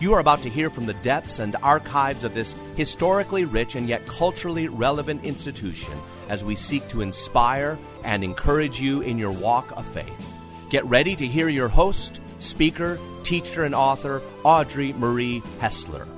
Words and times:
You 0.00 0.14
are 0.14 0.18
about 0.20 0.40
to 0.42 0.48
hear 0.48 0.70
from 0.70 0.86
the 0.86 0.94
depths 0.94 1.40
and 1.40 1.54
archives 1.62 2.24
of 2.24 2.32
this 2.32 2.56
historically 2.74 3.44
rich 3.44 3.74
and 3.74 3.86
yet 3.86 4.06
culturally 4.06 4.66
relevant 4.66 5.24
institution 5.24 5.92
as 6.30 6.42
we 6.42 6.56
seek 6.56 6.88
to 6.88 7.02
inspire 7.02 7.78
and 8.02 8.24
encourage 8.24 8.80
you 8.80 9.02
in 9.02 9.18
your 9.18 9.30
walk 9.30 9.76
of 9.76 9.86
faith. 9.86 10.32
Get 10.70 10.86
ready 10.86 11.14
to 11.16 11.26
hear 11.26 11.50
your 11.50 11.68
host, 11.68 12.18
speaker, 12.38 12.98
teacher, 13.24 13.62
and 13.62 13.74
author, 13.74 14.22
Audrey 14.42 14.94
Marie 14.94 15.42
Hessler. 15.60 16.08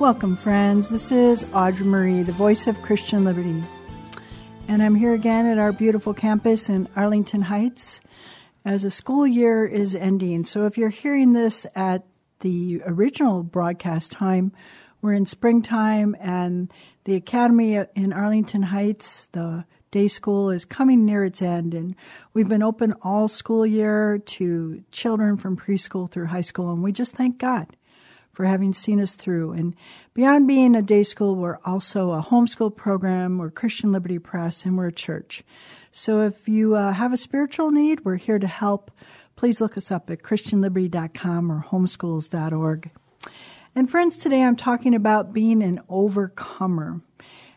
Welcome, 0.00 0.34
friends. 0.34 0.88
This 0.88 1.12
is 1.12 1.46
Audrey 1.54 1.86
Marie, 1.86 2.24
the 2.24 2.32
voice 2.32 2.66
of 2.66 2.82
Christian 2.82 3.24
Liberty. 3.24 3.62
And 4.66 4.82
I'm 4.82 4.96
here 4.96 5.14
again 5.14 5.46
at 5.46 5.58
our 5.58 5.70
beautiful 5.70 6.12
campus 6.12 6.68
in 6.68 6.88
Arlington 6.96 7.42
Heights 7.42 8.00
as 8.64 8.82
the 8.82 8.90
school 8.90 9.28
year 9.28 9.64
is 9.64 9.94
ending. 9.94 10.44
So 10.44 10.66
if 10.66 10.76
you're 10.76 10.88
hearing 10.88 11.34
this 11.34 11.66
at 11.76 12.04
the 12.42 12.82
original 12.86 13.42
broadcast 13.42 14.12
time. 14.12 14.52
We're 15.00 15.14
in 15.14 15.26
springtime, 15.26 16.14
and 16.20 16.72
the 17.04 17.14
Academy 17.14 17.80
in 17.96 18.12
Arlington 18.12 18.62
Heights, 18.62 19.26
the 19.32 19.64
day 19.90 20.08
school, 20.08 20.50
is 20.50 20.64
coming 20.64 21.04
near 21.04 21.24
its 21.24 21.42
end. 21.42 21.74
And 21.74 21.96
we've 22.34 22.48
been 22.48 22.62
open 22.62 22.94
all 23.02 23.26
school 23.26 23.66
year 23.66 24.18
to 24.18 24.84
children 24.92 25.36
from 25.36 25.56
preschool 25.56 26.10
through 26.10 26.26
high 26.26 26.42
school, 26.42 26.70
and 26.70 26.82
we 26.82 26.92
just 26.92 27.14
thank 27.16 27.38
God 27.38 27.76
for 28.32 28.44
having 28.44 28.72
seen 28.72 29.00
us 29.00 29.14
through. 29.14 29.52
And 29.52 29.76
beyond 30.14 30.48
being 30.48 30.74
a 30.74 30.82
day 30.82 31.02
school, 31.02 31.36
we're 31.36 31.58
also 31.64 32.12
a 32.12 32.22
homeschool 32.22 32.74
program, 32.74 33.38
we're 33.38 33.50
Christian 33.50 33.92
Liberty 33.92 34.18
Press, 34.18 34.64
and 34.64 34.76
we're 34.76 34.86
a 34.86 34.92
church. 34.92 35.42
So 35.90 36.22
if 36.22 36.48
you 36.48 36.74
uh, 36.74 36.92
have 36.92 37.12
a 37.12 37.18
spiritual 37.18 37.70
need, 37.70 38.04
we're 38.04 38.16
here 38.16 38.38
to 38.38 38.46
help 38.46 38.90
please 39.36 39.60
look 39.60 39.76
us 39.76 39.90
up 39.90 40.10
at 40.10 40.22
ChristianLiberty.com 40.22 41.50
or 41.50 41.64
homeschools.org. 41.70 42.90
And 43.74 43.90
friends, 43.90 44.18
today 44.18 44.42
I'm 44.42 44.56
talking 44.56 44.94
about 44.94 45.32
being 45.32 45.62
an 45.62 45.80
overcomer. 45.88 47.00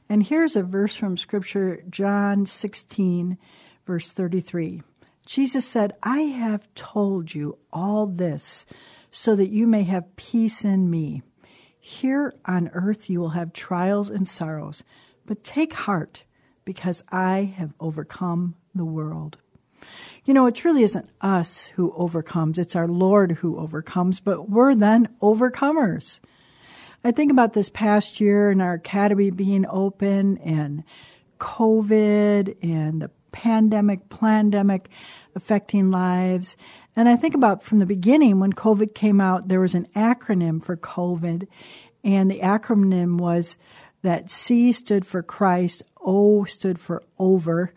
And 0.07 0.23
here's 0.23 0.55
a 0.55 0.63
verse 0.63 0.95
from 0.95 1.17
Scripture, 1.17 1.83
John 1.89 2.45
16, 2.45 3.37
verse 3.85 4.11
33. 4.11 4.81
Jesus 5.25 5.65
said, 5.65 5.93
I 6.03 6.21
have 6.21 6.73
told 6.75 7.33
you 7.33 7.57
all 7.73 8.05
this 8.05 8.65
so 9.11 9.35
that 9.35 9.49
you 9.49 9.65
may 9.65 9.83
have 9.83 10.15
peace 10.15 10.63
in 10.63 10.89
me. 10.89 11.23
Here 11.79 12.33
on 12.45 12.69
earth 12.73 13.09
you 13.09 13.19
will 13.19 13.29
have 13.29 13.53
trials 13.53 14.09
and 14.09 14.27
sorrows, 14.27 14.83
but 15.25 15.43
take 15.43 15.73
heart 15.73 16.23
because 16.63 17.03
I 17.11 17.53
have 17.57 17.73
overcome 17.79 18.55
the 18.73 18.85
world. 18.85 19.37
You 20.25 20.33
know, 20.33 20.47
it 20.47 20.55
truly 20.55 20.83
isn't 20.83 21.09
us 21.21 21.67
who 21.67 21.93
overcomes, 21.95 22.57
it's 22.57 22.75
our 22.75 22.87
Lord 22.87 23.33
who 23.33 23.59
overcomes, 23.59 24.19
but 24.19 24.49
we're 24.49 24.75
then 24.75 25.09
overcomers. 25.21 26.19
I 27.03 27.11
think 27.11 27.31
about 27.31 27.53
this 27.53 27.69
past 27.69 28.19
year 28.19 28.49
and 28.49 28.61
our 28.61 28.73
academy 28.73 29.29
being 29.29 29.65
open 29.69 30.39
and 30.39 30.83
COVID 31.39 32.55
and 32.63 33.01
the 33.03 33.11
pandemic, 33.31 34.09
pandemic 34.09 34.89
affecting 35.35 35.91
lives. 35.91 36.57
And 36.95 37.07
I 37.07 37.15
think 37.15 37.35
about 37.35 37.61
from 37.61 37.79
the 37.79 37.85
beginning 37.85 38.39
when 38.39 38.53
COVID 38.53 38.95
came 38.95 39.21
out, 39.21 39.49
there 39.49 39.59
was 39.59 39.75
an 39.75 39.87
acronym 39.95 40.63
for 40.63 40.77
COVID, 40.77 41.47
and 42.03 42.31
the 42.31 42.39
acronym 42.39 43.17
was 43.17 43.57
that 44.01 44.29
C 44.29 44.71
stood 44.71 45.05
for 45.05 45.21
Christ, 45.21 45.83
O 45.99 46.45
stood 46.45 46.79
for 46.79 47.03
over, 47.19 47.73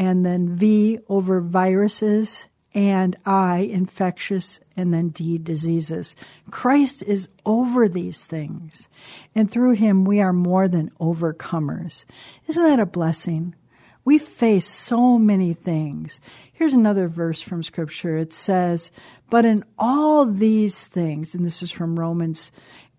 and 0.00 0.24
then 0.24 0.48
V 0.48 0.98
over 1.10 1.42
viruses, 1.42 2.46
and 2.72 3.16
I 3.26 3.58
infectious, 3.58 4.58
and 4.74 4.94
then 4.94 5.10
D 5.10 5.36
diseases. 5.36 6.16
Christ 6.50 7.02
is 7.02 7.28
over 7.44 7.86
these 7.86 8.24
things, 8.24 8.88
and 9.34 9.50
through 9.50 9.72
him 9.72 10.06
we 10.06 10.22
are 10.22 10.32
more 10.32 10.68
than 10.68 10.90
overcomers. 11.02 12.06
Isn't 12.46 12.64
that 12.64 12.80
a 12.80 12.86
blessing? 12.86 13.54
We 14.02 14.16
face 14.16 14.66
so 14.66 15.18
many 15.18 15.52
things. 15.52 16.22
Here's 16.50 16.72
another 16.72 17.06
verse 17.06 17.42
from 17.42 17.62
scripture. 17.62 18.16
It 18.16 18.32
says, 18.32 18.90
"But 19.28 19.44
in 19.44 19.64
all 19.78 20.24
these 20.24 20.86
things," 20.86 21.34
and 21.34 21.44
this 21.44 21.62
is 21.62 21.70
from 21.70 22.00
Romans 22.00 22.52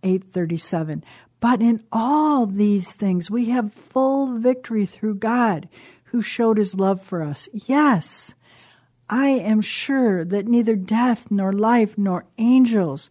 8:37, 0.03 1.03
"but 1.39 1.63
in 1.63 1.81
all 1.91 2.45
these 2.45 2.93
things 2.93 3.31
we 3.31 3.45
have 3.45 3.73
full 3.73 4.37
victory 4.37 4.85
through 4.85 5.15
God 5.15 5.67
who 6.11 6.21
showed 6.21 6.57
his 6.57 6.75
love 6.75 7.01
for 7.01 7.23
us. 7.23 7.47
Yes, 7.53 8.35
I 9.09 9.29
am 9.29 9.61
sure 9.61 10.25
that 10.25 10.47
neither 10.47 10.75
death, 10.75 11.31
nor 11.31 11.53
life, 11.53 11.97
nor 11.97 12.25
angels, 12.37 13.09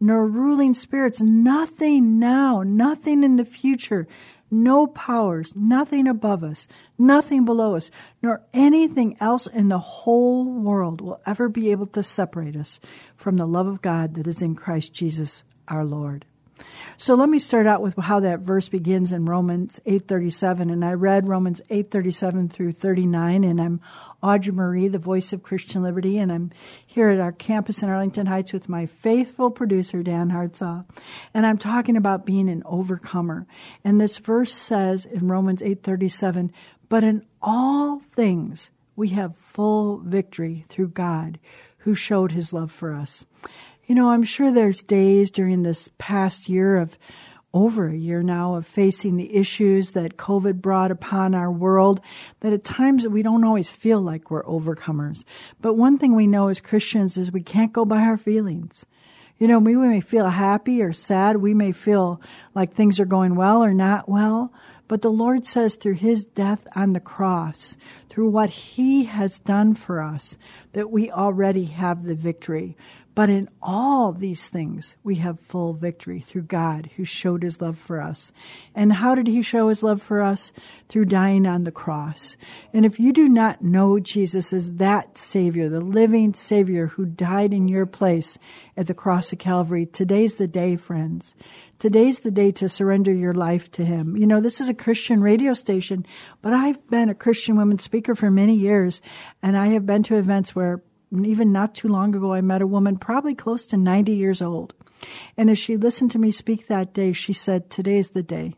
nor 0.00 0.26
ruling 0.26 0.72
spirits, 0.72 1.20
nothing 1.20 2.18
now, 2.18 2.62
nothing 2.62 3.22
in 3.22 3.36
the 3.36 3.44
future, 3.44 4.06
no 4.50 4.86
powers, 4.86 5.54
nothing 5.54 6.08
above 6.08 6.42
us, 6.42 6.66
nothing 6.96 7.44
below 7.44 7.76
us, 7.76 7.90
nor 8.22 8.42
anything 8.54 9.16
else 9.20 9.46
in 9.46 9.68
the 9.68 9.78
whole 9.78 10.46
world 10.46 11.02
will 11.02 11.20
ever 11.26 11.50
be 11.50 11.70
able 11.70 11.86
to 11.86 12.02
separate 12.02 12.56
us 12.56 12.80
from 13.14 13.36
the 13.36 13.46
love 13.46 13.66
of 13.66 13.82
God 13.82 14.14
that 14.14 14.26
is 14.26 14.40
in 14.40 14.54
Christ 14.54 14.94
Jesus 14.94 15.44
our 15.66 15.84
Lord. 15.84 16.24
So 16.96 17.14
let 17.14 17.28
me 17.28 17.38
start 17.38 17.66
out 17.66 17.82
with 17.82 17.96
how 17.96 18.20
that 18.20 18.40
verse 18.40 18.68
begins 18.68 19.12
in 19.12 19.24
Romans 19.24 19.80
8:37 19.86 20.70
and 20.70 20.84
I 20.84 20.92
read 20.94 21.28
Romans 21.28 21.60
8:37 21.70 22.48
through 22.48 22.72
39 22.72 23.44
and 23.44 23.60
I'm 23.60 23.80
Audrey 24.22 24.52
Marie, 24.52 24.88
the 24.88 24.98
voice 24.98 25.32
of 25.32 25.42
Christian 25.42 25.82
Liberty 25.82 26.18
and 26.18 26.32
I'm 26.32 26.50
here 26.86 27.08
at 27.08 27.20
our 27.20 27.32
campus 27.32 27.82
in 27.82 27.88
Arlington 27.88 28.26
Heights 28.26 28.52
with 28.52 28.68
my 28.68 28.86
faithful 28.86 29.50
producer 29.50 30.02
Dan 30.02 30.30
Hartsaw. 30.30 30.84
And 31.32 31.46
I'm 31.46 31.58
talking 31.58 31.96
about 31.96 32.26
being 32.26 32.48
an 32.48 32.62
overcomer. 32.66 33.46
And 33.84 34.00
this 34.00 34.18
verse 34.18 34.52
says 34.52 35.04
in 35.04 35.28
Romans 35.28 35.62
8:37, 35.62 36.52
"But 36.88 37.04
in 37.04 37.22
all 37.40 38.00
things 38.16 38.70
we 38.96 39.08
have 39.10 39.36
full 39.36 39.98
victory 39.98 40.64
through 40.68 40.88
God 40.88 41.38
who 41.78 41.94
showed 41.94 42.32
his 42.32 42.52
love 42.52 42.72
for 42.72 42.92
us." 42.92 43.24
You 43.88 43.94
know, 43.94 44.10
I'm 44.10 44.22
sure 44.22 44.52
there's 44.52 44.82
days 44.82 45.30
during 45.30 45.62
this 45.62 45.88
past 45.96 46.46
year 46.46 46.76
of 46.76 46.98
over 47.54 47.88
a 47.88 47.96
year 47.96 48.22
now 48.22 48.56
of 48.56 48.66
facing 48.66 49.16
the 49.16 49.34
issues 49.34 49.92
that 49.92 50.18
COVID 50.18 50.60
brought 50.60 50.90
upon 50.90 51.34
our 51.34 51.50
world 51.50 52.02
that 52.40 52.52
at 52.52 52.64
times 52.64 53.08
we 53.08 53.22
don't 53.22 53.44
always 53.44 53.72
feel 53.72 54.02
like 54.02 54.30
we're 54.30 54.44
overcomers. 54.44 55.24
But 55.62 55.72
one 55.72 55.96
thing 55.96 56.14
we 56.14 56.26
know 56.26 56.48
as 56.48 56.60
Christians 56.60 57.16
is 57.16 57.32
we 57.32 57.42
can't 57.42 57.72
go 57.72 57.86
by 57.86 58.00
our 58.02 58.18
feelings. 58.18 58.84
You 59.38 59.48
know, 59.48 59.58
we 59.58 59.74
may 59.74 60.02
feel 60.02 60.28
happy 60.28 60.82
or 60.82 60.92
sad. 60.92 61.38
We 61.38 61.54
may 61.54 61.72
feel 61.72 62.20
like 62.54 62.74
things 62.74 63.00
are 63.00 63.06
going 63.06 63.36
well 63.36 63.64
or 63.64 63.72
not 63.72 64.06
well. 64.06 64.52
But 64.88 65.00
the 65.02 65.10
Lord 65.10 65.46
says 65.46 65.76
through 65.76 65.94
his 65.94 66.24
death 66.24 66.66
on 66.74 66.92
the 66.92 67.00
cross, 67.00 67.76
through 68.08 68.30
what 68.30 68.50
he 68.50 69.04
has 69.04 69.38
done 69.38 69.74
for 69.74 70.02
us, 70.02 70.36
that 70.72 70.90
we 70.90 71.10
already 71.10 71.66
have 71.66 72.04
the 72.04 72.14
victory. 72.14 72.76
But 73.18 73.30
in 73.30 73.48
all 73.60 74.12
these 74.12 74.48
things, 74.48 74.94
we 75.02 75.16
have 75.16 75.40
full 75.40 75.72
victory 75.72 76.20
through 76.20 76.42
God 76.42 76.88
who 76.96 77.04
showed 77.04 77.42
his 77.42 77.60
love 77.60 77.76
for 77.76 78.00
us. 78.00 78.30
And 78.76 78.92
how 78.92 79.16
did 79.16 79.26
he 79.26 79.42
show 79.42 79.70
his 79.70 79.82
love 79.82 80.00
for 80.00 80.22
us? 80.22 80.52
Through 80.88 81.06
dying 81.06 81.44
on 81.44 81.64
the 81.64 81.72
cross. 81.72 82.36
And 82.72 82.86
if 82.86 83.00
you 83.00 83.12
do 83.12 83.28
not 83.28 83.60
know 83.60 83.98
Jesus 83.98 84.52
as 84.52 84.74
that 84.74 85.18
Savior, 85.18 85.68
the 85.68 85.80
living 85.80 86.32
Savior 86.32 86.86
who 86.86 87.06
died 87.06 87.52
in 87.52 87.66
your 87.66 87.86
place 87.86 88.38
at 88.76 88.86
the 88.86 88.94
cross 88.94 89.32
of 89.32 89.40
Calvary, 89.40 89.84
today's 89.84 90.36
the 90.36 90.46
day, 90.46 90.76
friends. 90.76 91.34
Today's 91.80 92.20
the 92.20 92.30
day 92.30 92.52
to 92.52 92.68
surrender 92.68 93.12
your 93.12 93.34
life 93.34 93.68
to 93.72 93.84
Him. 93.84 94.16
You 94.16 94.28
know, 94.28 94.40
this 94.40 94.60
is 94.60 94.68
a 94.68 94.74
Christian 94.74 95.20
radio 95.20 95.54
station, 95.54 96.06
but 96.40 96.52
I've 96.52 96.88
been 96.88 97.08
a 97.08 97.16
Christian 97.16 97.56
women 97.56 97.80
speaker 97.80 98.14
for 98.14 98.30
many 98.30 98.54
years, 98.54 99.02
and 99.42 99.56
I 99.56 99.68
have 99.68 99.86
been 99.86 100.04
to 100.04 100.16
events 100.16 100.54
where 100.54 100.82
even 101.12 101.52
not 101.52 101.74
too 101.74 101.88
long 101.88 102.14
ago, 102.14 102.32
I 102.32 102.40
met 102.40 102.62
a 102.62 102.66
woman 102.66 102.98
probably 102.98 103.34
close 103.34 103.66
to 103.66 103.76
90 103.76 104.12
years 104.12 104.42
old. 104.42 104.74
And 105.36 105.48
as 105.48 105.58
she 105.58 105.76
listened 105.76 106.10
to 106.12 106.18
me 106.18 106.32
speak 106.32 106.66
that 106.66 106.92
day, 106.92 107.12
she 107.12 107.32
said, 107.32 107.70
Today's 107.70 108.10
the 108.10 108.22
day. 108.22 108.54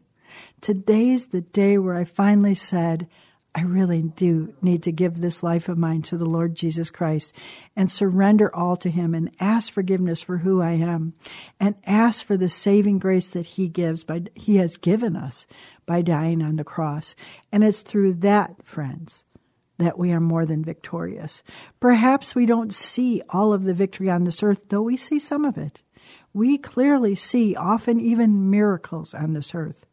Today's 0.61 1.26
the 1.26 1.41
day 1.41 1.79
where 1.79 1.97
I 1.97 2.05
finally 2.05 2.55
said, 2.55 3.08
I 3.55 3.62
really 3.62 4.02
do 4.02 4.55
need 4.62 4.85
to 4.85 4.93
give 4.93 5.17
this 5.17 5.43
life 5.43 5.69
of 5.69 5.76
mine 5.76 6.02
to 6.02 6.17
the 6.17 6.26
Lord 6.26 6.55
Jesus 6.55 6.88
Christ 6.88 7.35
and 7.75 7.91
surrender 7.91 8.55
all 8.55 8.76
to 8.76 8.91
Him 8.91 9.12
and 9.12 9.35
ask 9.41 9.73
forgiveness 9.73 10.23
for 10.23 10.38
who 10.38 10.62
I 10.62 10.73
am 10.73 11.14
and 11.58 11.75
ask 11.85 12.25
for 12.25 12.37
the 12.37 12.49
saving 12.49 13.00
grace 13.00 13.29
that 13.29 13.46
He 13.46 13.67
gives 13.67 14.05
by 14.05 14.23
He 14.35 14.56
has 14.56 14.76
given 14.76 15.17
us 15.17 15.49
by 15.85 16.03
dying 16.03 16.43
on 16.43 16.56
the 16.56 16.64
cross. 16.64 17.17
And 17.50 17.64
it's 17.64 17.81
through 17.81 18.14
that, 18.14 18.64
friends, 18.64 19.25
that 19.81 19.99
we 19.99 20.12
are 20.12 20.21
more 20.21 20.47
than 20.47 20.65
victorious. 20.65 21.43
Perhaps 21.81 22.35
we 22.35 22.47
don't 22.47 22.73
see 22.73 23.23
all 23.31 23.53
of 23.53 23.65
the 23.65 23.75
victory 23.75 24.09
on 24.09 24.25
this 24.25 24.43
earth, 24.43 24.61
though 24.69 24.82
we 24.82 24.97
see 24.97 25.19
some 25.19 25.44
of 25.44 25.59
it. 25.59 25.81
We 26.32 26.59
clearly 26.59 27.15
see 27.15 27.56
often 27.56 27.99
even 27.99 28.50
miracles 28.50 29.15
on 29.15 29.32
this 29.32 29.55
earth. 29.55 29.87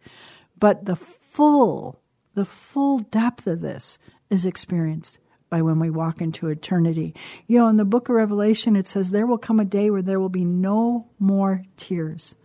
But 0.59 0.85
the 0.85 0.95
full, 0.95 1.99
the 2.35 2.45
full 2.45 2.99
depth 2.99 3.47
of 3.47 3.61
this 3.61 3.97
is 4.29 4.45
experienced 4.45 5.19
by 5.49 5.61
when 5.61 5.79
we 5.79 5.89
walk 5.89 6.21
into 6.21 6.47
eternity. 6.47 7.15
You 7.47 7.59
know, 7.59 7.67
in 7.69 7.77
the 7.77 7.85
book 7.85 8.09
of 8.09 8.15
Revelation, 8.15 8.75
it 8.75 8.87
says 8.87 9.09
there 9.09 9.25
will 9.25 9.37
come 9.37 9.59
a 9.59 9.65
day 9.65 9.89
where 9.89 10.01
there 10.01 10.19
will 10.19 10.29
be 10.29 10.45
no 10.45 11.07
more 11.17 11.63
tears, 11.77 12.35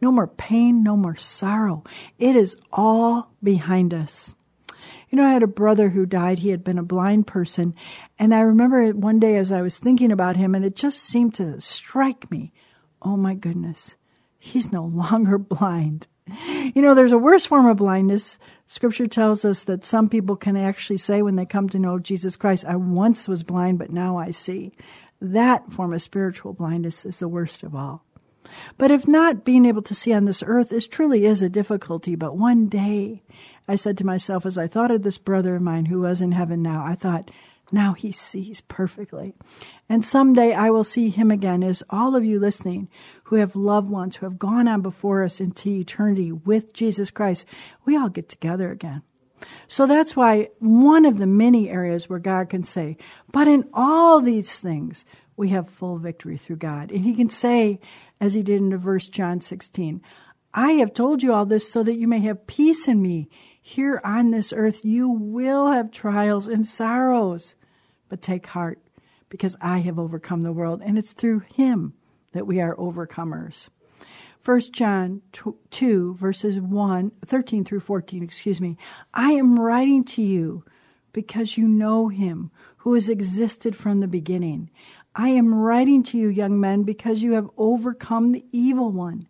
no 0.00 0.12
more 0.12 0.28
pain, 0.28 0.82
no 0.84 0.96
more 0.96 1.16
sorrow. 1.16 1.82
It 2.18 2.36
is 2.36 2.56
all 2.72 3.32
behind 3.42 3.92
us. 3.92 4.34
You 5.14 5.20
know, 5.20 5.28
I 5.28 5.32
had 5.34 5.44
a 5.44 5.46
brother 5.46 5.90
who 5.90 6.06
died. 6.06 6.40
He 6.40 6.48
had 6.48 6.64
been 6.64 6.76
a 6.76 6.82
blind 6.82 7.28
person. 7.28 7.76
And 8.18 8.34
I 8.34 8.40
remember 8.40 8.90
one 8.90 9.20
day 9.20 9.36
as 9.36 9.52
I 9.52 9.62
was 9.62 9.78
thinking 9.78 10.10
about 10.10 10.34
him, 10.34 10.56
and 10.56 10.64
it 10.64 10.74
just 10.74 10.98
seemed 10.98 11.34
to 11.34 11.60
strike 11.60 12.28
me 12.32 12.52
oh 13.00 13.16
my 13.16 13.34
goodness, 13.34 13.94
he's 14.40 14.72
no 14.72 14.82
longer 14.92 15.38
blind. 15.38 16.08
You 16.26 16.82
know, 16.82 16.96
there's 16.96 17.12
a 17.12 17.16
worse 17.16 17.46
form 17.46 17.66
of 17.66 17.76
blindness. 17.76 18.40
Scripture 18.66 19.06
tells 19.06 19.44
us 19.44 19.62
that 19.62 19.84
some 19.84 20.08
people 20.08 20.34
can 20.34 20.56
actually 20.56 20.96
say 20.96 21.22
when 21.22 21.36
they 21.36 21.46
come 21.46 21.68
to 21.68 21.78
know 21.78 22.00
Jesus 22.00 22.34
Christ, 22.34 22.64
I 22.64 22.74
once 22.74 23.28
was 23.28 23.44
blind, 23.44 23.78
but 23.78 23.92
now 23.92 24.16
I 24.16 24.32
see. 24.32 24.72
That 25.20 25.70
form 25.70 25.92
of 25.92 26.02
spiritual 26.02 26.54
blindness 26.54 27.06
is 27.06 27.20
the 27.20 27.28
worst 27.28 27.62
of 27.62 27.76
all. 27.76 28.04
But 28.78 28.90
if 28.90 29.06
not 29.06 29.44
being 29.44 29.64
able 29.64 29.82
to 29.82 29.94
see 29.94 30.12
on 30.12 30.24
this 30.24 30.42
earth 30.46 30.72
is 30.72 30.86
truly 30.86 31.24
is 31.24 31.42
a 31.42 31.48
difficulty, 31.48 32.14
but 32.14 32.36
one 32.36 32.68
day 32.68 33.22
I 33.66 33.76
said 33.76 33.96
to 33.98 34.06
myself 34.06 34.44
as 34.44 34.58
I 34.58 34.66
thought 34.66 34.90
of 34.90 35.02
this 35.02 35.18
brother 35.18 35.56
of 35.56 35.62
mine 35.62 35.86
who 35.86 36.00
was 36.00 36.20
in 36.20 36.32
heaven 36.32 36.62
now, 36.62 36.84
I 36.86 36.94
thought, 36.94 37.30
now 37.72 37.94
he 37.94 38.12
sees 38.12 38.60
perfectly. 38.60 39.34
And 39.88 40.04
someday 40.04 40.52
I 40.52 40.70
will 40.70 40.84
see 40.84 41.10
him 41.10 41.30
again, 41.30 41.62
as 41.62 41.82
all 41.90 42.14
of 42.14 42.24
you 42.24 42.38
listening 42.38 42.88
who 43.24 43.36
have 43.36 43.56
loved 43.56 43.88
ones 43.88 44.16
who 44.16 44.26
have 44.26 44.38
gone 44.38 44.68
on 44.68 44.82
before 44.82 45.24
us 45.24 45.40
into 45.40 45.70
eternity 45.70 46.30
with 46.30 46.72
Jesus 46.72 47.10
Christ, 47.10 47.46
we 47.84 47.96
all 47.96 48.08
get 48.08 48.28
together 48.28 48.70
again. 48.70 49.02
So 49.66 49.86
that's 49.86 50.14
why 50.14 50.48
one 50.58 51.04
of 51.04 51.18
the 51.18 51.26
many 51.26 51.68
areas 51.68 52.08
where 52.08 52.18
God 52.18 52.48
can 52.48 52.64
say, 52.64 52.96
but 53.32 53.48
in 53.48 53.68
all 53.72 54.20
these 54.20 54.58
things, 54.58 55.04
we 55.36 55.48
have 55.50 55.68
full 55.68 55.98
victory 55.98 56.36
through 56.36 56.56
God. 56.56 56.90
And 56.90 57.04
he 57.04 57.14
can 57.14 57.28
say, 57.28 57.80
as 58.24 58.32
he 58.32 58.42
did 58.42 58.62
in 58.62 58.70
the 58.70 58.78
verse 58.78 59.06
John 59.06 59.42
16, 59.42 60.00
I 60.54 60.72
have 60.72 60.94
told 60.94 61.22
you 61.22 61.34
all 61.34 61.44
this 61.44 61.70
so 61.70 61.82
that 61.82 61.96
you 61.96 62.08
may 62.08 62.20
have 62.20 62.46
peace 62.46 62.88
in 62.88 63.02
me 63.02 63.28
here 63.60 64.00
on 64.02 64.30
this 64.30 64.52
earth, 64.54 64.84
you 64.84 65.10
will 65.10 65.70
have 65.70 65.90
trials 65.90 66.46
and 66.46 66.64
sorrows. 66.64 67.54
But 68.08 68.22
take 68.22 68.46
heart, 68.46 68.78
because 69.28 69.56
I 69.60 69.78
have 69.78 69.98
overcome 69.98 70.42
the 70.42 70.52
world, 70.52 70.80
and 70.82 70.96
it's 70.96 71.12
through 71.12 71.40
him 71.40 71.92
that 72.32 72.46
we 72.46 72.60
are 72.60 72.76
overcomers. 72.76 73.68
1 74.44 74.60
John 74.72 75.20
2, 75.70 76.14
verses 76.14 76.60
1, 76.60 77.12
13 77.26 77.64
through 77.64 77.80
14, 77.80 78.22
excuse 78.22 78.60
me. 78.60 78.76
I 79.12 79.32
am 79.32 79.58
writing 79.58 80.04
to 80.04 80.22
you 80.22 80.64
because 81.12 81.58
you 81.58 81.68
know 81.68 82.08
him 82.08 82.50
who 82.78 82.94
has 82.94 83.08
existed 83.08 83.74
from 83.74 84.00
the 84.00 84.08
beginning. 84.08 84.70
I 85.16 85.28
am 85.28 85.54
writing 85.54 86.02
to 86.04 86.18
you, 86.18 86.28
young 86.28 86.58
men, 86.58 86.82
because 86.82 87.22
you 87.22 87.32
have 87.32 87.48
overcome 87.56 88.32
the 88.32 88.44
evil 88.50 88.90
one. 88.90 89.28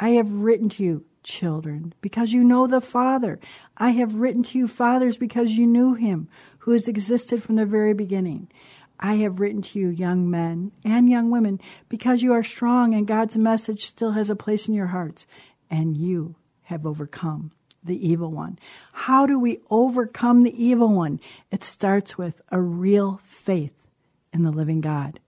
I 0.00 0.10
have 0.10 0.30
written 0.32 0.68
to 0.70 0.82
you 0.82 1.04
children, 1.22 1.94
because 2.00 2.32
you 2.32 2.42
know 2.42 2.66
the 2.66 2.80
Father. 2.80 3.38
I 3.76 3.90
have 3.90 4.14
written 4.14 4.42
to 4.44 4.58
you, 4.58 4.66
fathers, 4.66 5.16
because 5.16 5.52
you 5.52 5.66
knew 5.66 5.94
him 5.94 6.28
who 6.60 6.72
has 6.72 6.88
existed 6.88 7.42
from 7.42 7.56
the 7.56 7.66
very 7.66 7.94
beginning. 7.94 8.48
I 8.98 9.16
have 9.16 9.40
written 9.40 9.62
to 9.62 9.78
you, 9.78 9.88
young 9.88 10.30
men 10.30 10.72
and 10.84 11.08
young 11.08 11.30
women, 11.30 11.60
because 11.88 12.22
you 12.22 12.32
are 12.32 12.42
strong 12.42 12.94
and 12.94 13.06
God's 13.06 13.36
message 13.36 13.86
still 13.86 14.12
has 14.12 14.30
a 14.30 14.36
place 14.36 14.66
in 14.66 14.74
your 14.74 14.88
hearts, 14.88 15.26
and 15.70 15.96
you 15.96 16.34
have 16.62 16.84
overcome 16.86 17.52
the 17.84 18.06
evil 18.06 18.30
one. 18.30 18.58
How 18.92 19.26
do 19.26 19.38
we 19.38 19.60
overcome 19.70 20.42
the 20.42 20.62
evil 20.64 20.88
one? 20.88 21.20
It 21.50 21.64
starts 21.64 22.18
with 22.18 22.42
a 22.50 22.60
real 22.60 23.20
faith 23.22 23.72
in 24.32 24.42
the 24.42 24.50
living 24.50 24.80
God, 24.80 25.20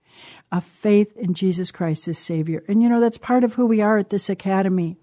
a 0.51 0.61
faith 0.61 1.15
in 1.17 1.33
Jesus 1.33 1.71
Christ 1.71 2.07
as 2.07 2.17
Savior. 2.17 2.63
And 2.67 2.81
you 2.81 2.89
know, 2.89 2.99
that's 2.99 3.17
part 3.17 3.43
of 3.43 3.55
who 3.55 3.65
we 3.65 3.81
are 3.81 3.97
at 3.97 4.09
this 4.09 4.29
academy. 4.29 4.97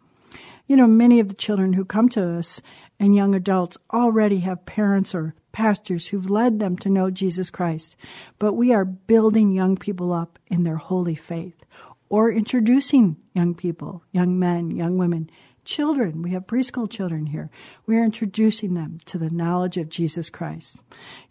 You 0.66 0.76
know, 0.76 0.86
many 0.86 1.20
of 1.20 1.28
the 1.28 1.34
children 1.34 1.72
who 1.72 1.84
come 1.84 2.08
to 2.10 2.38
us 2.38 2.62
and 2.98 3.14
young 3.14 3.34
adults 3.34 3.76
already 3.92 4.40
have 4.40 4.66
parents 4.66 5.14
or 5.14 5.34
pastors 5.52 6.08
who've 6.08 6.30
led 6.30 6.60
them 6.60 6.76
to 6.78 6.88
know 6.88 7.10
Jesus 7.10 7.50
Christ. 7.50 7.96
But 8.38 8.52
we 8.52 8.72
are 8.72 8.84
building 8.84 9.52
young 9.52 9.76
people 9.76 10.12
up 10.12 10.38
in 10.48 10.62
their 10.62 10.76
holy 10.76 11.14
faith 11.16 11.64
or 12.08 12.30
introducing 12.30 13.16
young 13.34 13.54
people, 13.54 14.02
young 14.12 14.38
men, 14.38 14.70
young 14.70 14.98
women, 14.98 15.30
children. 15.70 16.20
We 16.20 16.32
have 16.32 16.46
preschool 16.46 16.90
children 16.90 17.26
here. 17.26 17.48
We 17.86 17.96
are 17.96 18.04
introducing 18.04 18.74
them 18.74 18.98
to 19.06 19.16
the 19.16 19.30
knowledge 19.30 19.76
of 19.76 19.88
Jesus 19.88 20.28
Christ. 20.28 20.82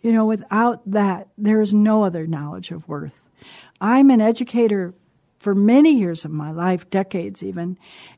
You 0.02 0.14
know, 0.14 0.26
without 0.26 0.82
that, 0.90 1.28
there 1.38 1.62
is 1.62 1.74
no 1.74 2.04
other 2.04 2.26
knowledge 2.26 2.72
of 2.72 2.88
worth. 2.88 3.22
I'm 3.82 4.10
an 4.10 4.22
educator 4.22 4.96
for 5.40 5.54
many 5.54 5.94
years 5.94 6.26
of 6.26 6.32
my 6.32 6.52
life, 6.52 6.90
decades 6.90 7.44
even, 7.44 7.78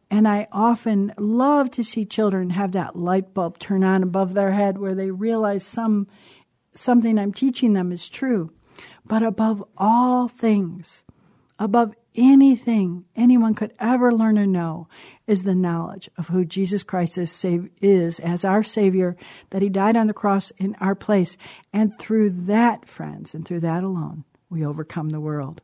and 0.09 0.27
I 0.27 0.47
often 0.51 1.13
love 1.17 1.71
to 1.71 1.83
see 1.83 2.05
children 2.05 2.51
have 2.51 2.73
that 2.73 2.95
light 2.95 3.33
bulb 3.33 3.59
turn 3.59 3.83
on 3.83 4.03
above 4.03 4.33
their 4.33 4.51
head 4.51 4.77
where 4.77 4.95
they 4.95 5.11
realize 5.11 5.65
some 5.65 6.07
something 6.73 7.17
I'm 7.17 7.33
teaching 7.33 7.73
them 7.73 7.91
is 7.91 8.07
true. 8.07 8.51
But 9.05 9.23
above 9.23 9.63
all 9.77 10.27
things, 10.27 11.03
above 11.59 11.95
anything 12.15 13.05
anyone 13.15 13.55
could 13.55 13.73
ever 13.79 14.13
learn 14.13 14.37
or 14.37 14.45
know 14.45 14.87
is 15.27 15.43
the 15.43 15.55
knowledge 15.55 16.09
of 16.17 16.27
who 16.27 16.45
Jesus 16.45 16.83
Christ 16.83 17.17
is, 17.17 17.45
is 17.81 18.19
as 18.19 18.43
our 18.43 18.63
Savior, 18.63 19.15
that 19.51 19.61
He 19.61 19.69
died 19.69 19.95
on 19.95 20.07
the 20.07 20.13
cross 20.13 20.51
in 20.57 20.75
our 20.81 20.95
place. 20.95 21.37
And 21.71 21.97
through 21.97 22.31
that, 22.47 22.87
friends, 22.87 23.33
and 23.33 23.45
through 23.45 23.61
that 23.61 23.83
alone, 23.83 24.23
we 24.49 24.65
overcome 24.65 25.09
the 25.09 25.21
world. 25.21 25.61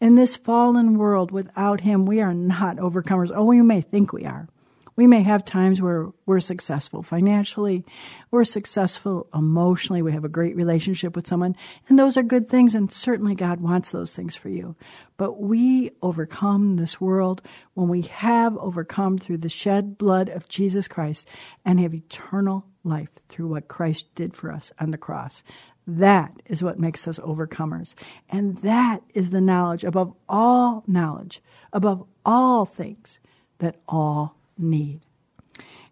In 0.00 0.14
this 0.14 0.36
fallen 0.36 0.98
world, 0.98 1.30
without 1.30 1.80
Him, 1.80 2.06
we 2.06 2.20
are 2.20 2.34
not 2.34 2.76
overcomers. 2.76 3.32
Oh, 3.34 3.44
we 3.44 3.62
may 3.62 3.80
think 3.80 4.12
we 4.12 4.24
are. 4.24 4.48
We 4.96 5.06
may 5.08 5.22
have 5.22 5.44
times 5.44 5.82
where 5.82 6.10
we're 6.24 6.40
successful 6.40 7.02
financially, 7.02 7.84
we're 8.30 8.44
successful 8.44 9.26
emotionally, 9.34 10.02
we 10.02 10.12
have 10.12 10.24
a 10.24 10.28
great 10.28 10.54
relationship 10.54 11.16
with 11.16 11.26
someone, 11.26 11.56
and 11.88 11.98
those 11.98 12.16
are 12.16 12.22
good 12.22 12.48
things, 12.48 12.76
and 12.76 12.92
certainly 12.92 13.34
God 13.34 13.60
wants 13.60 13.90
those 13.90 14.12
things 14.12 14.36
for 14.36 14.48
you. 14.48 14.76
But 15.16 15.40
we 15.40 15.90
overcome 16.00 16.76
this 16.76 17.00
world 17.00 17.42
when 17.74 17.88
we 17.88 18.02
have 18.02 18.56
overcome 18.58 19.18
through 19.18 19.38
the 19.38 19.48
shed 19.48 19.98
blood 19.98 20.28
of 20.28 20.48
Jesus 20.48 20.86
Christ 20.86 21.28
and 21.64 21.80
have 21.80 21.94
eternal 21.94 22.64
life 22.84 23.10
through 23.28 23.48
what 23.48 23.68
Christ 23.68 24.14
did 24.14 24.34
for 24.34 24.52
us 24.52 24.70
on 24.78 24.92
the 24.92 24.98
cross. 24.98 25.42
That 25.86 26.32
is 26.46 26.62
what 26.62 26.78
makes 26.78 27.06
us 27.08 27.18
overcomers. 27.18 27.94
And 28.30 28.56
that 28.58 29.02
is 29.12 29.30
the 29.30 29.40
knowledge 29.40 29.84
above 29.84 30.14
all 30.28 30.84
knowledge, 30.86 31.42
above 31.72 32.06
all 32.24 32.64
things 32.64 33.18
that 33.58 33.80
all 33.88 34.36
need. 34.58 35.00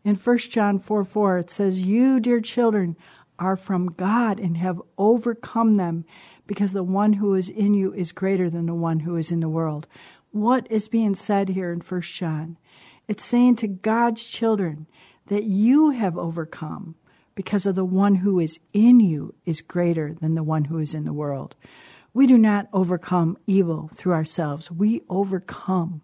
In 0.05 0.17
1 0.17 0.39
John 0.39 0.79
4 0.79 1.05
4, 1.05 1.39
it 1.39 1.51
says, 1.51 1.81
You, 1.81 2.19
dear 2.21 2.41
children, 2.41 2.97
are 3.39 3.57
from 3.57 3.93
God 3.93 4.39
and 4.39 4.57
have 4.57 4.81
overcome 4.99 5.77
them 5.77 6.05
because 6.47 6.73
the 6.73 6.83
one 6.83 7.15
who 7.15 7.35
is 7.35 7.49
in 7.49 7.75
you 7.75 7.93
is 7.95 8.13
greater 8.13 8.51
than 8.51 8.67
the 8.67 8.75
one 8.75 9.01
who 9.01 9.17
is 9.17 9.31
in 9.31 9.41
the 9.41 9.49
world. 9.49 9.87
What 10.31 10.67
is 10.71 10.89
being 10.89 11.15
said 11.15 11.51
here 11.51 11.73
in 11.73 11.81
1 11.81 12.01
John? 12.03 12.57
It's 13.09 13.25
saying 13.25 13.57
to 13.57 13.69
God's 13.69 14.25
children 14.25 14.87
that 15.27 15.45
you 15.45 15.91
have 15.91 16.17
overcome 16.19 16.95
because 17.35 17.67
of 17.67 17.75
the 17.75 17.85
one 17.85 18.17
who 18.17 18.39
is 18.39 18.61
in 18.73 19.01
you 19.01 19.35
is 19.45 19.63
greater 19.63 20.15
than 20.15 20.35
the 20.35 20.43
one 20.43 20.65
who 20.65 20.79
is 20.79 20.95
in 20.95 21.05
the 21.05 21.13
world. 21.13 21.55
We 22.15 22.27
do 22.27 22.37
not 22.37 22.69
overcome 22.73 23.39
evil 23.47 23.91
through 23.95 24.13
ourselves. 24.13 24.71
We 24.71 25.03
overcome 25.09 26.03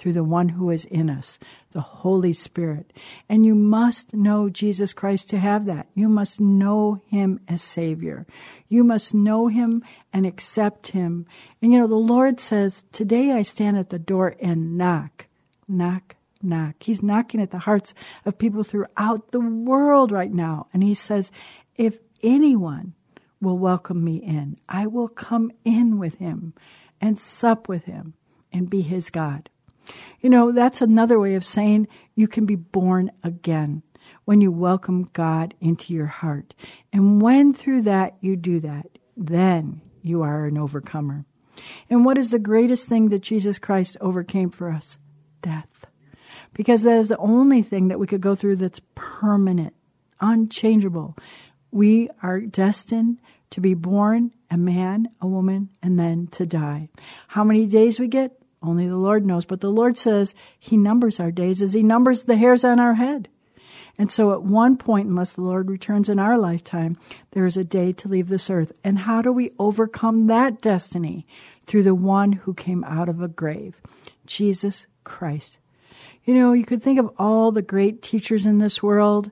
through 0.00 0.14
the 0.14 0.24
one 0.24 0.48
who 0.48 0.70
is 0.70 0.86
in 0.86 1.10
us, 1.10 1.38
the 1.72 1.82
Holy 1.82 2.32
Spirit. 2.32 2.90
And 3.28 3.44
you 3.44 3.54
must 3.54 4.14
know 4.14 4.48
Jesus 4.48 4.94
Christ 4.94 5.28
to 5.28 5.38
have 5.38 5.66
that. 5.66 5.88
You 5.94 6.08
must 6.08 6.40
know 6.40 7.02
him 7.06 7.38
as 7.46 7.60
Savior. 7.60 8.26
You 8.66 8.82
must 8.82 9.12
know 9.12 9.48
him 9.48 9.84
and 10.10 10.24
accept 10.24 10.88
him. 10.88 11.26
And 11.60 11.70
you 11.70 11.78
know, 11.78 11.86
the 11.86 11.96
Lord 11.96 12.40
says, 12.40 12.86
Today 12.92 13.32
I 13.32 13.42
stand 13.42 13.76
at 13.76 13.90
the 13.90 13.98
door 13.98 14.36
and 14.40 14.78
knock. 14.78 15.26
Knock, 15.68 16.16
knock. 16.42 16.76
He's 16.80 17.02
knocking 17.02 17.42
at 17.42 17.50
the 17.50 17.58
hearts 17.58 17.92
of 18.24 18.38
people 18.38 18.64
throughout 18.64 19.32
the 19.32 19.40
world 19.40 20.12
right 20.12 20.32
now. 20.32 20.68
And 20.72 20.82
he 20.82 20.94
says, 20.94 21.30
If 21.76 21.98
anyone 22.22 22.94
will 23.38 23.58
welcome 23.58 24.02
me 24.02 24.16
in, 24.16 24.56
I 24.66 24.86
will 24.86 25.08
come 25.08 25.52
in 25.62 25.98
with 25.98 26.14
him 26.14 26.54
and 27.02 27.18
sup 27.18 27.68
with 27.68 27.84
him 27.84 28.14
and 28.50 28.70
be 28.70 28.80
his 28.80 29.10
God. 29.10 29.50
You 30.20 30.30
know, 30.30 30.52
that's 30.52 30.80
another 30.80 31.18
way 31.18 31.34
of 31.34 31.44
saying 31.44 31.88
you 32.14 32.28
can 32.28 32.46
be 32.46 32.56
born 32.56 33.10
again 33.22 33.82
when 34.24 34.40
you 34.40 34.52
welcome 34.52 35.08
God 35.12 35.54
into 35.60 35.94
your 35.94 36.06
heart. 36.06 36.54
And 36.92 37.20
when 37.20 37.52
through 37.52 37.82
that 37.82 38.16
you 38.20 38.36
do 38.36 38.60
that, 38.60 38.86
then 39.16 39.80
you 40.02 40.22
are 40.22 40.44
an 40.44 40.58
overcomer. 40.58 41.24
And 41.88 42.04
what 42.04 42.18
is 42.18 42.30
the 42.30 42.38
greatest 42.38 42.88
thing 42.88 43.08
that 43.08 43.22
Jesus 43.22 43.58
Christ 43.58 43.96
overcame 44.00 44.50
for 44.50 44.70
us? 44.70 44.98
Death. 45.42 45.86
Because 46.54 46.82
that 46.82 46.98
is 46.98 47.08
the 47.08 47.18
only 47.18 47.62
thing 47.62 47.88
that 47.88 47.98
we 47.98 48.06
could 48.06 48.20
go 48.20 48.34
through 48.34 48.56
that's 48.56 48.80
permanent, 48.94 49.74
unchangeable. 50.20 51.16
We 51.70 52.08
are 52.22 52.40
destined 52.40 53.20
to 53.50 53.60
be 53.60 53.74
born 53.74 54.32
a 54.50 54.56
man, 54.56 55.08
a 55.20 55.26
woman, 55.26 55.70
and 55.82 55.98
then 55.98 56.26
to 56.28 56.46
die. 56.46 56.88
How 57.28 57.44
many 57.44 57.66
days 57.66 58.00
we 58.00 58.08
get? 58.08 58.39
Only 58.62 58.86
the 58.86 58.96
Lord 58.96 59.24
knows. 59.24 59.44
But 59.44 59.60
the 59.60 59.70
Lord 59.70 59.96
says 59.96 60.34
He 60.58 60.76
numbers 60.76 61.18
our 61.18 61.30
days 61.30 61.62
as 61.62 61.72
He 61.72 61.82
numbers 61.82 62.24
the 62.24 62.36
hairs 62.36 62.64
on 62.64 62.78
our 62.78 62.94
head. 62.94 63.28
And 63.98 64.10
so 64.10 64.32
at 64.32 64.42
one 64.42 64.76
point, 64.76 65.08
unless 65.08 65.32
the 65.32 65.42
Lord 65.42 65.70
returns 65.70 66.08
in 66.08 66.18
our 66.18 66.38
lifetime, 66.38 66.96
there 67.32 67.46
is 67.46 67.56
a 67.56 67.64
day 67.64 67.92
to 67.92 68.08
leave 68.08 68.28
this 68.28 68.48
earth. 68.48 68.72
And 68.82 69.00
how 69.00 69.20
do 69.20 69.32
we 69.32 69.52
overcome 69.58 70.26
that 70.28 70.60
destiny? 70.60 71.26
Through 71.66 71.82
the 71.82 71.94
one 71.94 72.32
who 72.32 72.54
came 72.54 72.82
out 72.84 73.08
of 73.08 73.20
a 73.20 73.28
grave, 73.28 73.80
Jesus 74.26 74.86
Christ. 75.04 75.58
You 76.24 76.34
know, 76.34 76.52
you 76.52 76.64
could 76.64 76.82
think 76.82 76.98
of 76.98 77.10
all 77.18 77.52
the 77.52 77.62
great 77.62 78.02
teachers 78.02 78.46
in 78.46 78.58
this 78.58 78.82
world 78.82 79.30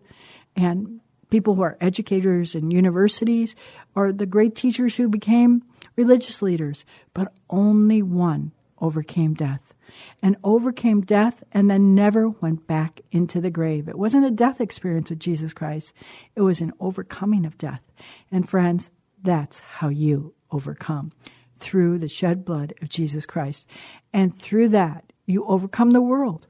and 0.55 1.01
people 1.31 1.55
who 1.55 1.63
are 1.63 1.77
educators 1.81 2.55
in 2.55 2.71
universities 2.71 3.57
or 3.95 4.13
the 4.13 4.27
great 4.27 4.55
teachers 4.55 4.97
who 4.97 5.09
became 5.09 5.63
religious 5.97 6.43
leaders, 6.43 6.85
but 7.15 7.33
only 7.51 8.03
one 8.03 8.53
overcame 8.81 9.35
death 9.35 9.75
and 10.23 10.37
overcame 10.45 11.01
death 11.03 11.43
and 11.53 11.71
then 11.71 11.95
never 11.95 12.29
went 12.29 12.67
back 12.67 13.01
into 13.11 13.41
the 13.41 13.51
grave. 13.51 13.89
It 13.89 13.99
wasn't 13.99 14.27
a 14.27 14.31
death 14.31 14.61
experience 14.61 15.11
with 15.11 15.19
Jesus 15.19 15.53
Christ, 15.53 15.93
it 16.35 16.43
was 16.43 16.61
an 16.61 16.73
overcoming 16.81 17.45
of 17.45 17.59
death. 17.59 17.83
And 18.31 18.49
friends, 18.49 18.91
that's 19.23 19.61
how 19.61 19.89
you 19.89 20.35
overcome 20.51 21.13
through 21.59 21.99
the 21.99 22.09
shed 22.09 22.45
blood 22.45 22.73
of 22.81 22.89
Jesus 22.89 23.27
Christ. 23.27 23.67
And 24.13 24.35
through 24.35 24.69
that, 24.71 25.13
you 25.27 25.45
overcome 25.45 25.91
the 25.91 26.01
world. 26.01 26.47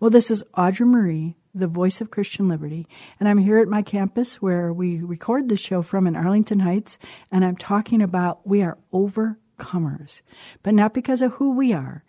Well, 0.00 0.10
this 0.10 0.30
is 0.30 0.44
Audrey 0.56 0.86
Marie, 0.86 1.36
the 1.54 1.66
voice 1.66 2.00
of 2.00 2.10
Christian 2.10 2.48
Liberty, 2.48 2.86
and 3.18 3.28
I'm 3.28 3.38
here 3.38 3.58
at 3.58 3.68
my 3.68 3.82
campus 3.82 4.42
where 4.42 4.72
we 4.72 4.98
record 4.98 5.48
the 5.48 5.56
show 5.56 5.82
from 5.82 6.06
in 6.06 6.16
Arlington 6.16 6.60
Heights, 6.60 6.98
and 7.30 7.44
I'm 7.44 7.56
talking 7.56 8.02
about 8.02 8.46
we 8.46 8.62
are 8.62 8.78
over 8.92 9.38
overcomers, 9.60 10.22
but 10.62 10.74
not 10.74 10.94
because 10.94 11.22
of 11.22 11.32
who 11.32 11.52
we 11.52 11.72
are, 11.72 12.02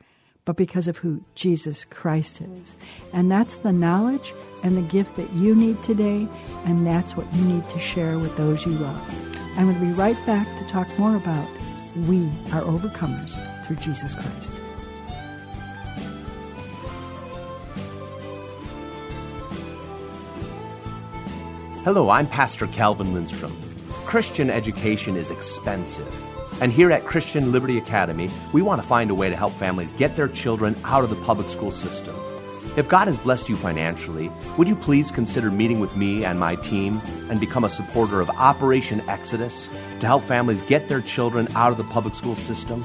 but 0.46 0.55
because 0.55 0.88
of 0.88 0.98
who 0.98 1.24
Jesus 1.36 1.86
Christ 1.86 2.41
is. 2.41 2.75
And 3.13 3.31
that's 3.31 3.60
the 3.60 3.72
knowledge 3.72 4.34
and 4.63 4.77
the 4.77 4.81
gift 4.81 5.15
that 5.15 5.31
you 5.34 5.55
need 5.55 5.81
today, 5.84 6.27
and 6.65 6.86
that's 6.86 7.15
what 7.15 7.31
you 7.34 7.43
need 7.43 7.67
to 7.70 7.79
share 7.79 8.17
with 8.17 8.36
those 8.38 8.65
you 8.65 8.72
love. 8.74 9.58
I'm 9.58 9.65
going 9.65 9.79
to 9.79 9.86
be 9.86 9.91
right 9.91 10.17
back 10.25 10.48
to 10.60 10.67
talk 10.67 10.88
more 10.98 11.15
about 11.15 11.48
we 12.08 12.25
are 12.53 12.62
overcomers 12.62 13.36
through 13.65 13.75
Jesus 13.77 14.15
Christ. 14.15 14.53
Hello, 21.84 22.10
I'm 22.10 22.27
Pastor 22.27 22.67
Calvin 22.67 23.12
Lindstrom. 23.13 23.51
Christian 24.05 24.50
education 24.51 25.15
is 25.15 25.31
expensive. 25.31 26.30
And 26.62 26.72
here 26.72 26.91
at 26.91 27.06
Christian 27.06 27.51
Liberty 27.51 27.80
Academy, 27.80 28.30
we 28.53 28.62
want 28.62 28.80
to 28.80 28.88
find 28.88 29.10
a 29.10 29.15
way 29.15 29.32
to 29.32 29.36
help 29.36 29.51
families 29.53 29.91
get 29.94 30.15
their 30.15 30.27
children 30.27 30.75
out 30.86 31.03
of 31.03 31.10
the 31.10 31.15
public 31.25 31.50
school 31.50 31.72
system. 31.72 32.15
If 32.77 32.88
God 32.88 33.08
has 33.08 33.18
blessed 33.18 33.50
you 33.50 33.56
financially, 33.56 34.32
would 34.60 34.68
you 34.68 34.75
please 34.75 35.10
consider 35.10 35.50
meeting 35.50 35.80
with 35.80 35.98
me 35.98 36.24
and 36.24 36.39
my 36.39 36.56
team 36.56 37.01
and 37.32 37.39
become 37.39 37.63
a 37.63 37.70
supporter 37.70 38.22
of 38.22 38.30
Operation 38.30 39.01
Exodus 39.10 39.68
to 40.01 40.06
help 40.06 40.24
families 40.24 40.62
get 40.65 40.88
their 40.88 41.01
children 41.01 41.48
out 41.56 41.72
of 41.72 41.80
the 41.80 41.84
public 41.86 42.13
school 42.13 42.36
system? 42.36 42.84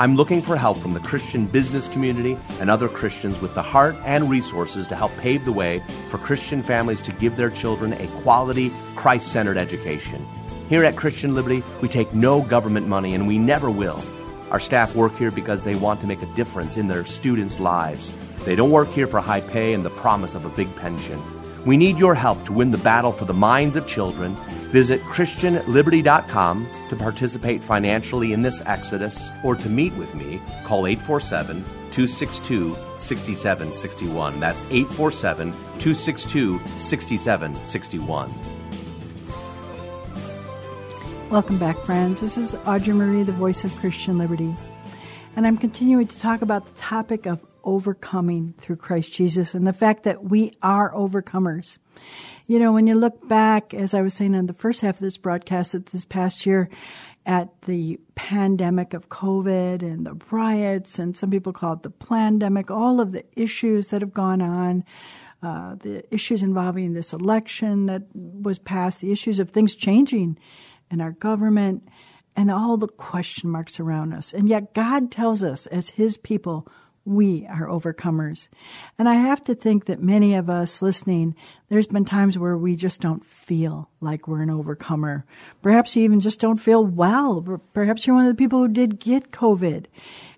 I'm 0.00 0.16
looking 0.16 0.42
for 0.42 0.56
help 0.56 0.78
from 0.78 0.92
the 0.92 1.00
Christian 1.00 1.46
business 1.46 1.86
community 1.86 2.36
and 2.58 2.68
other 2.68 2.88
Christians 2.88 3.40
with 3.40 3.54
the 3.54 3.62
heart 3.62 3.94
and 4.04 4.28
resources 4.28 4.88
to 4.88 4.96
help 4.96 5.16
pave 5.18 5.44
the 5.44 5.52
way 5.52 5.80
for 6.10 6.18
Christian 6.18 6.60
families 6.60 7.00
to 7.02 7.12
give 7.12 7.36
their 7.36 7.50
children 7.50 7.92
a 7.92 8.08
quality, 8.22 8.72
Christ 8.96 9.30
centered 9.30 9.58
education. 9.58 10.26
Here 10.72 10.84
at 10.86 10.96
Christian 10.96 11.34
Liberty, 11.34 11.62
we 11.82 11.88
take 11.88 12.14
no 12.14 12.40
government 12.40 12.88
money 12.88 13.14
and 13.14 13.28
we 13.28 13.36
never 13.36 13.70
will. 13.70 14.02
Our 14.50 14.58
staff 14.58 14.96
work 14.96 15.14
here 15.18 15.30
because 15.30 15.62
they 15.62 15.74
want 15.74 16.00
to 16.00 16.06
make 16.06 16.22
a 16.22 16.34
difference 16.34 16.78
in 16.78 16.88
their 16.88 17.04
students' 17.04 17.60
lives. 17.60 18.14
They 18.46 18.56
don't 18.56 18.70
work 18.70 18.88
here 18.88 19.06
for 19.06 19.20
high 19.20 19.42
pay 19.42 19.74
and 19.74 19.84
the 19.84 19.90
promise 19.90 20.34
of 20.34 20.46
a 20.46 20.48
big 20.48 20.74
pension. 20.76 21.20
We 21.66 21.76
need 21.76 21.98
your 21.98 22.14
help 22.14 22.42
to 22.46 22.54
win 22.54 22.70
the 22.70 22.78
battle 22.78 23.12
for 23.12 23.26
the 23.26 23.34
minds 23.34 23.76
of 23.76 23.86
children. 23.86 24.34
Visit 24.72 25.02
ChristianLiberty.com 25.02 26.66
to 26.88 26.96
participate 26.96 27.62
financially 27.62 28.32
in 28.32 28.40
this 28.40 28.62
exodus 28.64 29.28
or 29.44 29.54
to 29.56 29.68
meet 29.68 29.92
with 29.96 30.14
me. 30.14 30.40
Call 30.64 30.86
847 30.86 31.64
262 31.92 32.74
6761. 32.96 34.40
That's 34.40 34.64
847 34.70 35.52
262 35.52 36.58
6761. 36.78 38.61
Welcome 41.32 41.56
back, 41.56 41.78
friends. 41.78 42.20
This 42.20 42.36
is 42.36 42.54
Audrey 42.66 42.92
Marie, 42.92 43.22
the 43.22 43.32
voice 43.32 43.64
of 43.64 43.74
Christian 43.76 44.18
Liberty. 44.18 44.54
And 45.34 45.46
I'm 45.46 45.56
continuing 45.56 46.06
to 46.06 46.20
talk 46.20 46.42
about 46.42 46.66
the 46.66 46.78
topic 46.78 47.24
of 47.24 47.42
overcoming 47.64 48.52
through 48.58 48.76
Christ 48.76 49.14
Jesus 49.14 49.54
and 49.54 49.66
the 49.66 49.72
fact 49.72 50.02
that 50.02 50.24
we 50.24 50.52
are 50.62 50.92
overcomers. 50.92 51.78
You 52.48 52.58
know, 52.58 52.70
when 52.70 52.86
you 52.86 52.94
look 52.94 53.26
back, 53.28 53.72
as 53.72 53.94
I 53.94 54.02
was 54.02 54.12
saying 54.12 54.34
on 54.34 54.44
the 54.44 54.52
first 54.52 54.82
half 54.82 54.96
of 54.96 55.00
this 55.00 55.16
broadcast, 55.16 55.86
this 55.86 56.04
past 56.04 56.44
year, 56.44 56.68
at 57.24 57.62
the 57.62 57.98
pandemic 58.14 58.92
of 58.92 59.08
COVID 59.08 59.80
and 59.80 60.04
the 60.04 60.20
riots, 60.30 60.98
and 60.98 61.16
some 61.16 61.30
people 61.30 61.54
call 61.54 61.72
it 61.72 61.82
the 61.82 61.88
pandemic, 61.88 62.70
all 62.70 63.00
of 63.00 63.12
the 63.12 63.24
issues 63.40 63.88
that 63.88 64.02
have 64.02 64.12
gone 64.12 64.42
on, 64.42 64.84
uh, 65.42 65.76
the 65.76 66.04
issues 66.14 66.42
involving 66.42 66.92
this 66.92 67.14
election 67.14 67.86
that 67.86 68.02
was 68.14 68.58
passed, 68.58 69.00
the 69.00 69.12
issues 69.12 69.38
of 69.38 69.48
things 69.48 69.74
changing 69.74 70.36
and 70.92 71.02
our 71.02 71.10
government 71.10 71.88
and 72.36 72.50
all 72.50 72.76
the 72.76 72.86
question 72.86 73.50
marks 73.50 73.80
around 73.80 74.12
us. 74.12 74.32
And 74.32 74.48
yet, 74.48 74.74
God 74.74 75.10
tells 75.10 75.42
us 75.42 75.66
as 75.66 75.90
His 75.90 76.16
people, 76.16 76.68
we 77.04 77.46
are 77.46 77.66
overcomers. 77.66 78.48
And 78.98 79.08
I 79.08 79.14
have 79.14 79.42
to 79.44 79.54
think 79.54 79.86
that 79.86 80.00
many 80.00 80.34
of 80.34 80.48
us 80.48 80.80
listening, 80.80 81.34
there's 81.68 81.88
been 81.88 82.04
times 82.04 82.38
where 82.38 82.56
we 82.56 82.76
just 82.76 83.00
don't 83.00 83.24
feel 83.24 83.90
like 84.00 84.28
we're 84.28 84.42
an 84.42 84.50
overcomer. 84.50 85.24
Perhaps 85.62 85.96
you 85.96 86.04
even 86.04 86.20
just 86.20 86.38
don't 86.38 86.58
feel 86.58 86.84
well. 86.84 87.60
Perhaps 87.74 88.06
you're 88.06 88.14
one 88.14 88.26
of 88.26 88.32
the 88.32 88.40
people 88.40 88.60
who 88.60 88.68
did 88.68 89.00
get 89.00 89.32
COVID. 89.32 89.86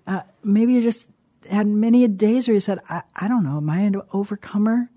Uh, 0.07 0.21
maybe 0.43 0.73
you 0.73 0.81
just 0.81 1.07
had 1.49 1.67
many 1.67 2.07
days 2.07 2.47
where 2.47 2.55
you 2.55 2.61
said, 2.61 2.79
I, 2.89 3.03
I 3.15 3.27
don't 3.27 3.43
know, 3.43 3.57
am 3.57 3.69
I 3.69 3.81
an 3.81 4.01
overcomer? 4.11 4.89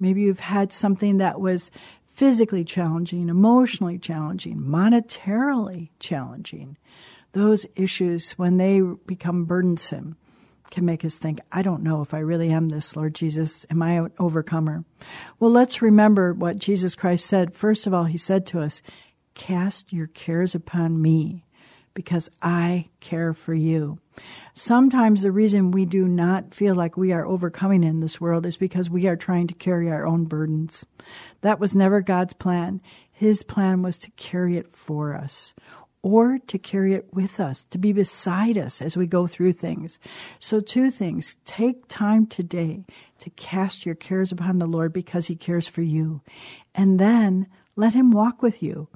Maybe 0.00 0.22
you've 0.22 0.40
had 0.40 0.72
something 0.72 1.18
that 1.18 1.40
was 1.40 1.70
physically 2.14 2.64
challenging, 2.64 3.28
emotionally 3.28 3.98
challenging, 3.98 4.58
monetarily 4.58 5.90
challenging. 5.98 6.76
Those 7.32 7.66
issues, 7.74 8.32
when 8.32 8.56
they 8.56 8.80
become 8.80 9.44
burdensome, 9.44 10.16
can 10.70 10.84
make 10.84 11.04
us 11.04 11.16
think, 11.16 11.40
I 11.52 11.62
don't 11.62 11.82
know 11.82 12.02
if 12.02 12.14
I 12.14 12.18
really 12.18 12.50
am 12.50 12.68
this, 12.68 12.96
Lord 12.96 13.14
Jesus. 13.14 13.64
Am 13.70 13.82
I 13.82 13.92
an 13.92 14.12
overcomer? 14.18 14.84
Well, 15.38 15.50
let's 15.50 15.82
remember 15.82 16.32
what 16.32 16.58
Jesus 16.58 16.94
Christ 16.94 17.26
said. 17.26 17.54
First 17.54 17.86
of 17.86 17.94
all, 17.94 18.04
he 18.04 18.18
said 18.18 18.46
to 18.46 18.60
us, 18.60 18.82
Cast 19.34 19.92
your 19.92 20.06
cares 20.08 20.54
upon 20.54 21.00
me 21.00 21.43
because 21.94 22.30
I 22.42 22.88
care 23.00 23.32
for 23.32 23.54
you. 23.54 23.98
Sometimes 24.52 25.22
the 25.22 25.32
reason 25.32 25.70
we 25.70 25.84
do 25.86 26.06
not 26.06 26.54
feel 26.54 26.74
like 26.74 26.96
we 26.96 27.12
are 27.12 27.26
overcoming 27.26 27.82
in 27.82 28.00
this 28.00 28.20
world 28.20 28.46
is 28.46 28.56
because 28.56 28.90
we 28.90 29.06
are 29.06 29.16
trying 29.16 29.46
to 29.48 29.54
carry 29.54 29.90
our 29.90 30.06
own 30.06 30.24
burdens. 30.24 30.84
That 31.40 31.58
was 31.58 31.74
never 31.74 32.00
God's 32.00 32.32
plan. 32.32 32.80
His 33.10 33.42
plan 33.42 33.82
was 33.82 33.98
to 34.00 34.10
carry 34.12 34.56
it 34.56 34.68
for 34.68 35.14
us 35.14 35.54
or 36.04 36.38
to 36.46 36.58
carry 36.58 36.92
it 36.92 37.08
with 37.14 37.40
us, 37.40 37.64
to 37.64 37.78
be 37.78 37.90
beside 37.90 38.58
us 38.58 38.82
as 38.82 38.94
we 38.94 39.06
go 39.06 39.26
through 39.26 39.54
things. 39.54 39.98
So, 40.38 40.60
two 40.60 40.90
things 40.90 41.34
take 41.46 41.88
time 41.88 42.26
today 42.26 42.84
to 43.20 43.30
cast 43.30 43.86
your 43.86 43.94
cares 43.94 44.30
upon 44.30 44.58
the 44.58 44.66
Lord 44.66 44.92
because 44.92 45.28
He 45.28 45.34
cares 45.34 45.66
for 45.66 45.80
you, 45.80 46.20
and 46.74 47.00
then 47.00 47.46
let 47.74 47.94
Him 47.94 48.10
walk 48.10 48.42
with 48.42 48.62
you. 48.62 48.88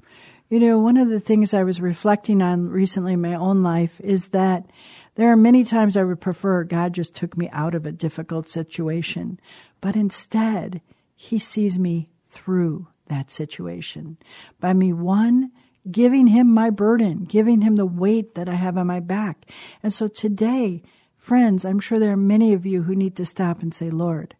You 0.49 0.59
know, 0.59 0.79
one 0.79 0.97
of 0.97 1.09
the 1.09 1.19
things 1.19 1.53
I 1.53 1.63
was 1.63 1.79
reflecting 1.79 2.41
on 2.41 2.69
recently 2.69 3.13
in 3.13 3.21
my 3.21 3.35
own 3.35 3.61
life 3.61 4.01
is 4.03 4.29
that 4.29 4.65
there 5.13 5.31
are 5.31 5.37
many 5.37 5.63
times 5.63 5.95
I 5.95 6.03
would 6.03 6.21
prefer 6.21 6.63
God 6.63 6.93
just 6.93 7.15
took 7.15 7.37
me 7.37 7.49
out 7.51 7.75
of 7.75 7.85
a 7.85 7.91
difficult 7.91 8.49
situation, 8.49 9.39
but 9.79 9.95
instead, 9.95 10.81
He 11.15 11.37
sees 11.37 11.77
me 11.77 12.09
through 12.29 12.87
that 13.09 13.29
situation. 13.29 14.17
By 14.59 14.73
me, 14.73 14.91
one, 14.91 15.51
giving 15.91 16.27
him 16.27 16.51
my 16.51 16.69
burden, 16.69 17.25
giving 17.25 17.61
him 17.61 17.75
the 17.75 17.85
weight 17.85 18.35
that 18.35 18.49
I 18.49 18.55
have 18.55 18.77
on 18.77 18.87
my 18.87 18.99
back. 18.99 19.45
And 19.83 19.93
so 19.93 20.07
today, 20.07 20.81
friends, 21.17 21.65
I'm 21.65 21.79
sure 21.79 21.99
there 21.99 22.13
are 22.13 22.17
many 22.17 22.53
of 22.53 22.65
you 22.65 22.83
who 22.83 22.95
need 22.95 23.15
to 23.17 23.25
stop 23.25 23.61
and 23.61 23.73
say, 23.73 23.89
Lord, 23.89 24.35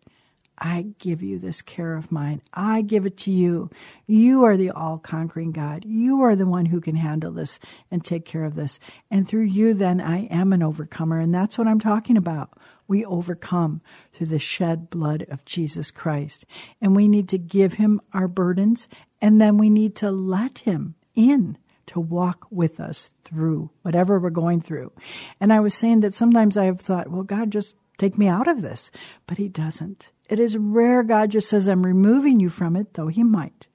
I 0.59 0.87
give 0.99 1.23
you 1.23 1.39
this 1.39 1.61
care 1.61 1.95
of 1.95 2.11
mine. 2.11 2.41
I 2.53 2.81
give 2.81 3.05
it 3.05 3.17
to 3.19 3.31
you. 3.31 3.69
You 4.05 4.43
are 4.43 4.57
the 4.57 4.71
all 4.71 4.97
conquering 4.97 5.51
God. 5.51 5.85
You 5.85 6.21
are 6.23 6.35
the 6.35 6.45
one 6.45 6.65
who 6.65 6.81
can 6.81 6.95
handle 6.95 7.31
this 7.31 7.59
and 7.89 8.03
take 8.03 8.25
care 8.25 8.43
of 8.43 8.55
this. 8.55 8.79
And 9.09 9.27
through 9.27 9.43
you, 9.43 9.73
then, 9.73 10.01
I 10.01 10.25
am 10.25 10.51
an 10.53 10.61
overcomer. 10.61 11.19
And 11.19 11.33
that's 11.33 11.57
what 11.57 11.67
I'm 11.67 11.79
talking 11.79 12.17
about. 12.17 12.57
We 12.87 13.05
overcome 13.05 13.81
through 14.13 14.27
the 14.27 14.39
shed 14.39 14.89
blood 14.89 15.25
of 15.29 15.45
Jesus 15.45 15.91
Christ. 15.91 16.45
And 16.81 16.95
we 16.95 17.07
need 17.07 17.29
to 17.29 17.37
give 17.37 17.73
him 17.73 18.01
our 18.13 18.27
burdens, 18.27 18.87
and 19.21 19.39
then 19.39 19.57
we 19.57 19.69
need 19.69 19.95
to 19.97 20.11
let 20.11 20.59
him 20.59 20.95
in 21.15 21.57
to 21.87 21.99
walk 21.99 22.45
with 22.51 22.79
us 22.79 23.09
through 23.25 23.69
whatever 23.81 24.19
we're 24.19 24.29
going 24.29 24.61
through. 24.61 24.91
And 25.39 25.51
I 25.51 25.59
was 25.59 25.73
saying 25.73 26.01
that 26.01 26.13
sometimes 26.13 26.57
I 26.57 26.65
have 26.65 26.79
thought, 26.79 27.09
well, 27.09 27.23
God, 27.23 27.51
just 27.51 27.75
take 27.97 28.17
me 28.17 28.27
out 28.27 28.47
of 28.47 28.61
this. 28.61 28.91
But 29.25 29.37
He 29.37 29.47
doesn't. 29.49 30.11
It 30.29 30.39
is 30.39 30.57
rare 30.57 31.01
God 31.01 31.31
just 31.31 31.49
says, 31.49 31.67
I'm 31.67 31.85
removing 31.85 32.39
you 32.39 32.49
from 32.49 32.75
it, 32.75 32.93
though 32.93 33.07
He 33.07 33.23
might. 33.23 33.65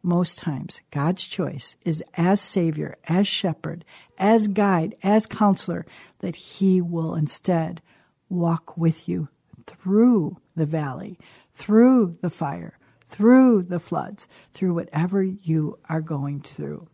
Most 0.00 0.38
times, 0.38 0.80
God's 0.92 1.24
choice 1.24 1.76
is 1.84 2.04
as 2.14 2.40
Savior, 2.40 2.96
as 3.08 3.26
Shepherd, 3.26 3.84
as 4.16 4.46
Guide, 4.46 4.94
as 5.02 5.26
Counselor, 5.26 5.84
that 6.20 6.36
He 6.36 6.80
will 6.80 7.14
instead 7.16 7.82
walk 8.28 8.76
with 8.76 9.08
you 9.08 9.28
through 9.66 10.36
the 10.54 10.66
valley, 10.66 11.18
through 11.54 12.16
the 12.20 12.30
fire, 12.30 12.78
through 13.08 13.62
the 13.62 13.80
floods, 13.80 14.28
through 14.52 14.74
whatever 14.74 15.22
you 15.22 15.78
are 15.88 16.00
going 16.00 16.40
through. 16.40 16.86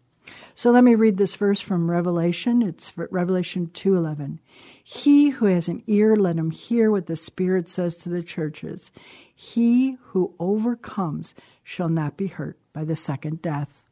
So 0.54 0.70
let 0.70 0.84
me 0.84 0.94
read 0.94 1.16
this 1.16 1.34
verse 1.34 1.60
from 1.60 1.90
Revelation. 1.90 2.62
It's 2.62 2.96
Revelation 2.96 3.70
2:11. 3.74 4.38
He 4.84 5.30
who 5.30 5.46
has 5.46 5.68
an 5.68 5.82
ear 5.86 6.16
let 6.16 6.36
him 6.36 6.50
hear 6.50 6.90
what 6.90 7.06
the 7.06 7.16
Spirit 7.16 7.68
says 7.68 7.96
to 7.96 8.08
the 8.08 8.22
churches. 8.22 8.90
He 9.34 9.96
who 10.02 10.34
overcomes 10.38 11.34
shall 11.62 11.88
not 11.88 12.16
be 12.16 12.26
hurt 12.26 12.58
by 12.72 12.84
the 12.84 12.96
second 12.96 13.42
death. 13.42 13.82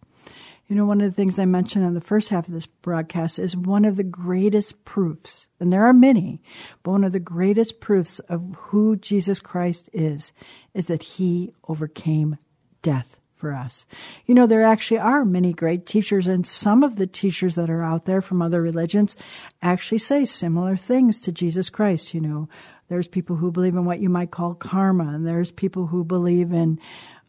You 0.67 0.77
know, 0.77 0.85
one 0.85 1.01
of 1.01 1.11
the 1.11 1.15
things 1.15 1.39
I 1.39 1.47
mentioned 1.47 1.87
in 1.87 1.95
the 1.95 2.01
first 2.01 2.29
half 2.29 2.47
of 2.47 2.53
this 2.53 2.67
broadcast 2.67 3.39
is 3.39 3.57
one 3.57 3.87
of 3.87 3.97
the 3.97 4.05
greatest 4.05 4.85
proofs, 4.85 5.47
and 5.59 5.73
there 5.73 5.87
are 5.87 5.95
many, 5.95 6.43
but 6.83 6.91
one 6.91 7.05
of 7.05 7.13
the 7.13 7.21
greatest 7.21 7.81
proofs 7.81 8.19
of 8.29 8.55
who 8.59 8.97
Jesus 8.97 9.41
Christ 9.41 9.89
is, 9.95 10.33
is 10.75 10.87
that 10.87 11.03
he 11.03 11.55
overcame 11.69 12.37
death 12.83 13.19
for 13.39 13.55
us. 13.55 13.87
You 14.27 14.35
know, 14.35 14.47
there 14.47 14.65
actually 14.65 14.99
are 14.99 15.25
many 15.25 15.53
great 15.53 15.87
teachers, 15.87 16.27
and 16.27 16.47
some 16.47 16.83
of 16.83 16.97
the 16.97 17.07
teachers 17.07 17.55
that 17.55 17.71
are 17.71 17.83
out 17.83 18.05
there 18.05 18.21
from 18.21 18.43
other 18.43 18.61
religions 18.61 19.17
actually 19.63 19.99
say 19.99 20.25
similar 20.25 20.77
things 20.77 21.21
to 21.21 21.33
Jesus 21.33 21.71
Christ. 21.71 22.15
You 22.15 22.21
know, 22.21 22.49
there's 22.89 23.09
people 23.09 23.37
who 23.37 23.51
believe 23.51 23.77
in 23.77 23.85
what 23.85 24.01
you 24.01 24.09
might 24.09 24.31
call 24.31 24.55
karma, 24.55 25.13
and 25.15 25.27
there's 25.27 25.51
people 25.51 25.87
who 25.87 26.05
believe 26.05 26.53
in 26.53 26.81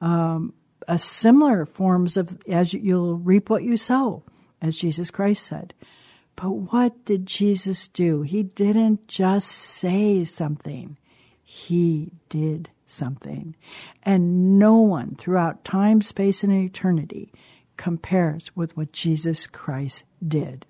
um, 0.02 0.54
a 0.88 0.98
similar 0.98 1.66
forms 1.66 2.18
of 2.18 2.38
as 2.48 2.74
you'll 2.74 3.18
reap 3.18 3.50
what 3.50 3.64
you 3.64 3.78
sow, 3.78 4.24
as 4.62 4.78
Jesus 4.78 5.12
Christ 5.12 5.46
said. 5.46 5.74
But 6.36 6.52
what 6.52 7.04
did 7.06 7.26
Jesus 7.26 7.90
do? 7.90 8.22
He 8.22 8.44
didn't 8.44 9.08
just 9.08 9.48
say 9.50 10.24
something. 10.24 10.98
He 11.52 12.12
did 12.30 12.70
something. 12.86 13.56
And 14.04 14.60
no 14.60 14.78
one 14.78 15.16
throughout 15.16 15.66
time, 15.66 16.00
space, 16.04 16.44
and 16.44 16.54
eternity 16.54 17.32
compares 17.76 18.56
with 18.56 18.78
what 18.78 18.92
Jesus 18.92 19.48
Christ 19.48 20.04
did. 20.26 20.68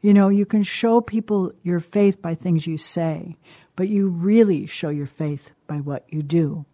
You 0.00 0.14
know, 0.14 0.30
you 0.30 0.46
can 0.46 0.62
show 0.62 1.02
people 1.02 1.52
your 1.62 1.80
faith 1.80 2.22
by 2.22 2.34
things 2.34 2.66
you 2.66 2.78
say, 2.78 3.36
but 3.76 3.90
you 3.90 4.08
really 4.08 4.64
show 4.64 4.88
your 4.88 5.06
faith 5.06 5.50
by 5.66 5.76
what 5.76 6.06
you 6.08 6.22
do. 6.22 6.64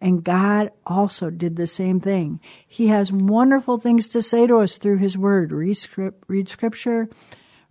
And 0.00 0.22
God 0.22 0.70
also 0.86 1.30
did 1.30 1.56
the 1.56 1.66
same 1.66 1.98
thing. 1.98 2.38
He 2.64 2.86
has 2.86 3.10
wonderful 3.10 3.78
things 3.78 4.08
to 4.10 4.22
say 4.22 4.46
to 4.46 4.58
us 4.58 4.78
through 4.78 4.98
His 4.98 5.18
Word. 5.18 5.50
Read, 5.50 5.74
script, 5.74 6.22
read 6.28 6.48
Scripture, 6.48 7.08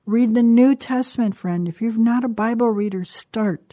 read 0.06 0.36
the 0.36 0.44
New 0.44 0.76
Testament, 0.76 1.38
friend. 1.38 1.70
If 1.70 1.80
you're 1.80 1.94
not 1.94 2.26
a 2.26 2.30
Bible 2.30 2.68
reader, 2.70 3.06
start. 3.06 3.67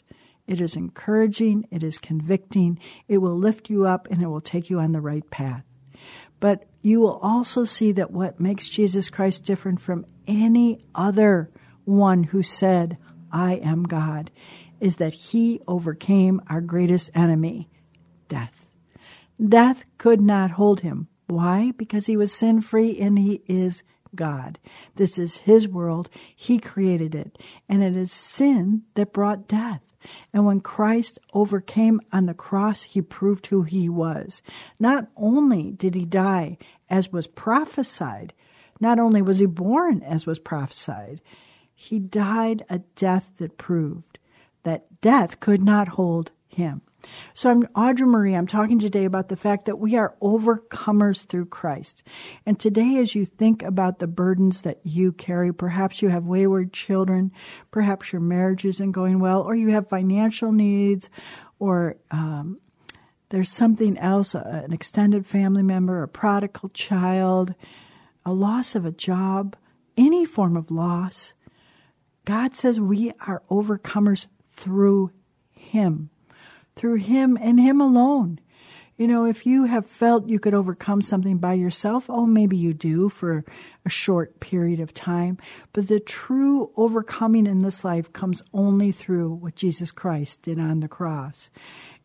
It 0.47 0.61
is 0.61 0.77
encouraging, 0.77 1.67
it 1.71 1.83
is 1.83 1.99
convicting, 1.99 2.79
it 3.09 3.19
will 3.19 3.37
lift 3.37 3.71
you 3.71 3.87
up, 3.87 4.09
and 4.11 4.23
it 4.23 4.27
will 4.27 4.41
take 4.41 4.69
you 4.69 4.79
on 4.79 4.93
the 4.93 5.01
right 5.01 5.29
path. 5.31 5.65
But 6.39 6.65
you 6.83 7.01
will 7.01 7.19
also 7.23 7.65
see 7.65 7.93
that 7.93 8.11
what 8.11 8.41
makes 8.41 8.69
Jesus 8.69 9.09
Christ 9.09 9.45
different 9.45 9.81
from 9.81 10.05
any 10.27 10.85
other 10.95 11.51
one 11.85 12.25
who 12.25 12.43
said, 12.43 12.99
I 13.33 13.55
am 13.55 13.85
God, 13.85 14.31
is 14.81 14.97
that 14.97 15.15
he 15.15 15.61
overcame 15.67 16.43
our 16.49 16.61
greatest 16.61 17.11
enemy, 17.15 17.71
death. 18.29 18.67
Death 19.43 19.85
could 19.99 20.21
not 20.21 20.53
hold 20.53 20.81
him. 20.81 21.09
Why? 21.27 21.73
Because 21.77 22.07
he 22.07 22.17
was 22.17 22.33
sin 22.33 22.61
free 22.61 22.99
and 22.99 23.19
he 23.19 23.43
is 23.47 23.83
God. 24.15 24.59
This 24.97 25.19
is 25.19 25.39
his 25.39 25.67
world. 25.67 26.11
He 26.37 26.59
created 26.59 27.15
it. 27.15 27.39
And 27.69 27.83
it 27.83 27.97
is 27.97 28.13
sin 28.13 28.83
that 28.95 29.13
brought 29.13 29.49
death. 29.49 29.81
And 30.33 30.45
when 30.47 30.61
Christ 30.61 31.19
overcame 31.33 32.01
on 32.13 32.27
the 32.27 32.35
cross, 32.35 32.83
he 32.83 33.03
proved 33.03 33.47
who 33.47 33.63
he 33.63 33.89
was. 33.89 34.43
Not 34.79 35.09
only 35.17 35.73
did 35.73 35.95
he 35.95 36.05
die 36.05 36.59
as 36.89 37.13
was 37.13 37.27
prophesied, 37.27 38.33
not 38.81 38.99
only 38.99 39.23
was 39.23 39.39
he 39.39 39.47
born 39.47 40.03
as 40.03 40.27
was 40.27 40.39
prophesied, 40.39 41.21
he 41.75 41.99
died 41.99 42.65
a 42.69 42.79
death 42.97 43.33
that 43.39 43.59
proved 43.59 44.19
that 44.63 45.01
death 45.01 45.41
could 45.41 45.63
not 45.63 45.89
hold 45.89 46.31
him. 46.49 46.83
So 47.33 47.51
I'm 47.51 47.69
Audrey 47.75 48.07
Marie. 48.07 48.35
I'm 48.35 48.47
talking 48.47 48.79
today 48.79 49.05
about 49.05 49.29
the 49.29 49.37
fact 49.37 49.65
that 49.65 49.79
we 49.79 49.97
are 49.97 50.15
overcomers 50.23 51.27
through 51.27 51.47
Christ. 51.47 52.03
And 52.47 52.59
today, 52.59 52.99
as 52.99 53.15
you 53.15 53.25
think 53.25 53.63
about 53.63 53.99
the 53.99 54.07
burdens 54.07 54.63
that 54.63 54.81
you 54.85 55.13
carry, 55.13 55.53
perhaps 55.53 56.01
you 56.01 56.09
have 56.11 56.25
wayward 56.25 56.73
children, 56.73 57.33
perhaps 57.71 58.13
your 58.13 58.21
marriage 58.21 58.65
isn't 58.65 58.93
going 58.93 59.19
well, 59.19 59.43
or 59.43 59.55
you 59.55 59.71
have 59.71 59.89
financial 59.89 60.53
needs, 60.53 61.11
or 61.59 61.97
um, 62.11 62.59
there's 63.31 63.51
something 63.51 63.99
else, 63.99 64.35
an 64.35 64.73
extended 64.73 65.27
family 65.27 65.63
member, 65.63 66.03
a 66.03 66.09
prodigal 66.09 66.69
child, 66.69 67.55
a 68.25 68.33
loss 68.33 68.75
of 68.75 68.87
a 68.87 68.93
job, 68.93 69.57
any 69.97 70.25
form 70.25 70.57
of 70.57 70.71
loss. 70.71 71.33
God 72.25 72.55
says 72.55 72.79
we 72.79 73.13
are 73.27 73.43
overcomers 73.51 74.29
through 74.53 75.11
Him 75.51 76.11
through 76.77 76.97
Him 76.97 77.39
and 77.41 77.59
Him 77.59 77.81
alone. 77.81 78.41
You 78.97 79.09
know, 79.09 79.25
if 79.25 79.45
you 79.45 79.65
have 79.65 79.87
felt 79.87 80.29
you 80.29 80.39
could 80.39 80.55
overcome 80.55 81.03
something 81.03 81.39
by 81.39 81.55
yourself, 81.55 82.09
oh, 82.09 82.27
maybe 82.27 82.57
you 82.57 82.73
do 82.73 83.09
for 83.09 83.45
a 83.85 83.91
short 83.91 84.39
period 84.39 84.79
of 84.79 84.95
time. 84.95 85.39
But 85.73 85.89
the 85.89 85.99
true 85.99 86.71
overcoming 86.77 87.47
in 87.47 87.63
this 87.63 87.85
life 87.85 88.13
comes 88.13 88.41
only 88.53 88.93
through 88.93 89.35
what 89.35 89.57
Jesus 89.57 89.91
Christ 89.91 90.43
did 90.43 90.61
on 90.61 90.79
the 90.79 90.87
cross. 90.87 91.51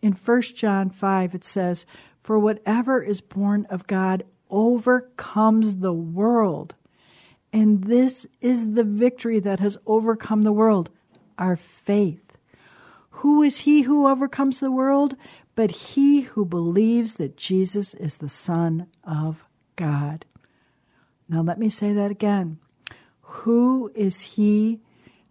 In 0.02 0.14
1 0.14 0.42
John 0.42 0.90
5, 0.90 1.36
it 1.36 1.44
says, 1.44 1.86
For 2.22 2.40
whatever 2.40 3.04
is 3.04 3.22
born 3.22 3.68
of 3.70 3.86
God 3.86 4.24
overcomes 4.50 5.76
the 5.76 5.94
world. 5.94 6.74
And 7.54 7.84
this 7.84 8.26
is 8.42 8.74
the 8.74 8.84
victory 8.84 9.40
that 9.42 9.60
has 9.60 9.78
overcome 9.86 10.42
the 10.42 10.54
world 10.54 10.90
our 11.38 11.56
faith. 11.56 12.29
Who 13.20 13.44
is 13.44 13.60
he 13.60 13.82
who 13.82 14.08
overcomes 14.08 14.62
the 14.62 14.72
world? 14.72 15.18
But 15.54 15.72
he 15.72 16.22
who 16.22 16.46
believes 16.46 17.16
that 17.16 17.36
Jesus 17.36 17.94
is 17.94 18.16
the 18.16 18.30
Son 18.30 18.88
of 19.04 19.44
God. 19.76 20.24
Now, 21.28 21.42
let 21.42 21.60
me 21.60 21.70
say 21.70 21.92
that 21.92 22.12
again. 22.12 22.60
Who 23.22 23.92
is 23.94 24.22
he 24.22 24.80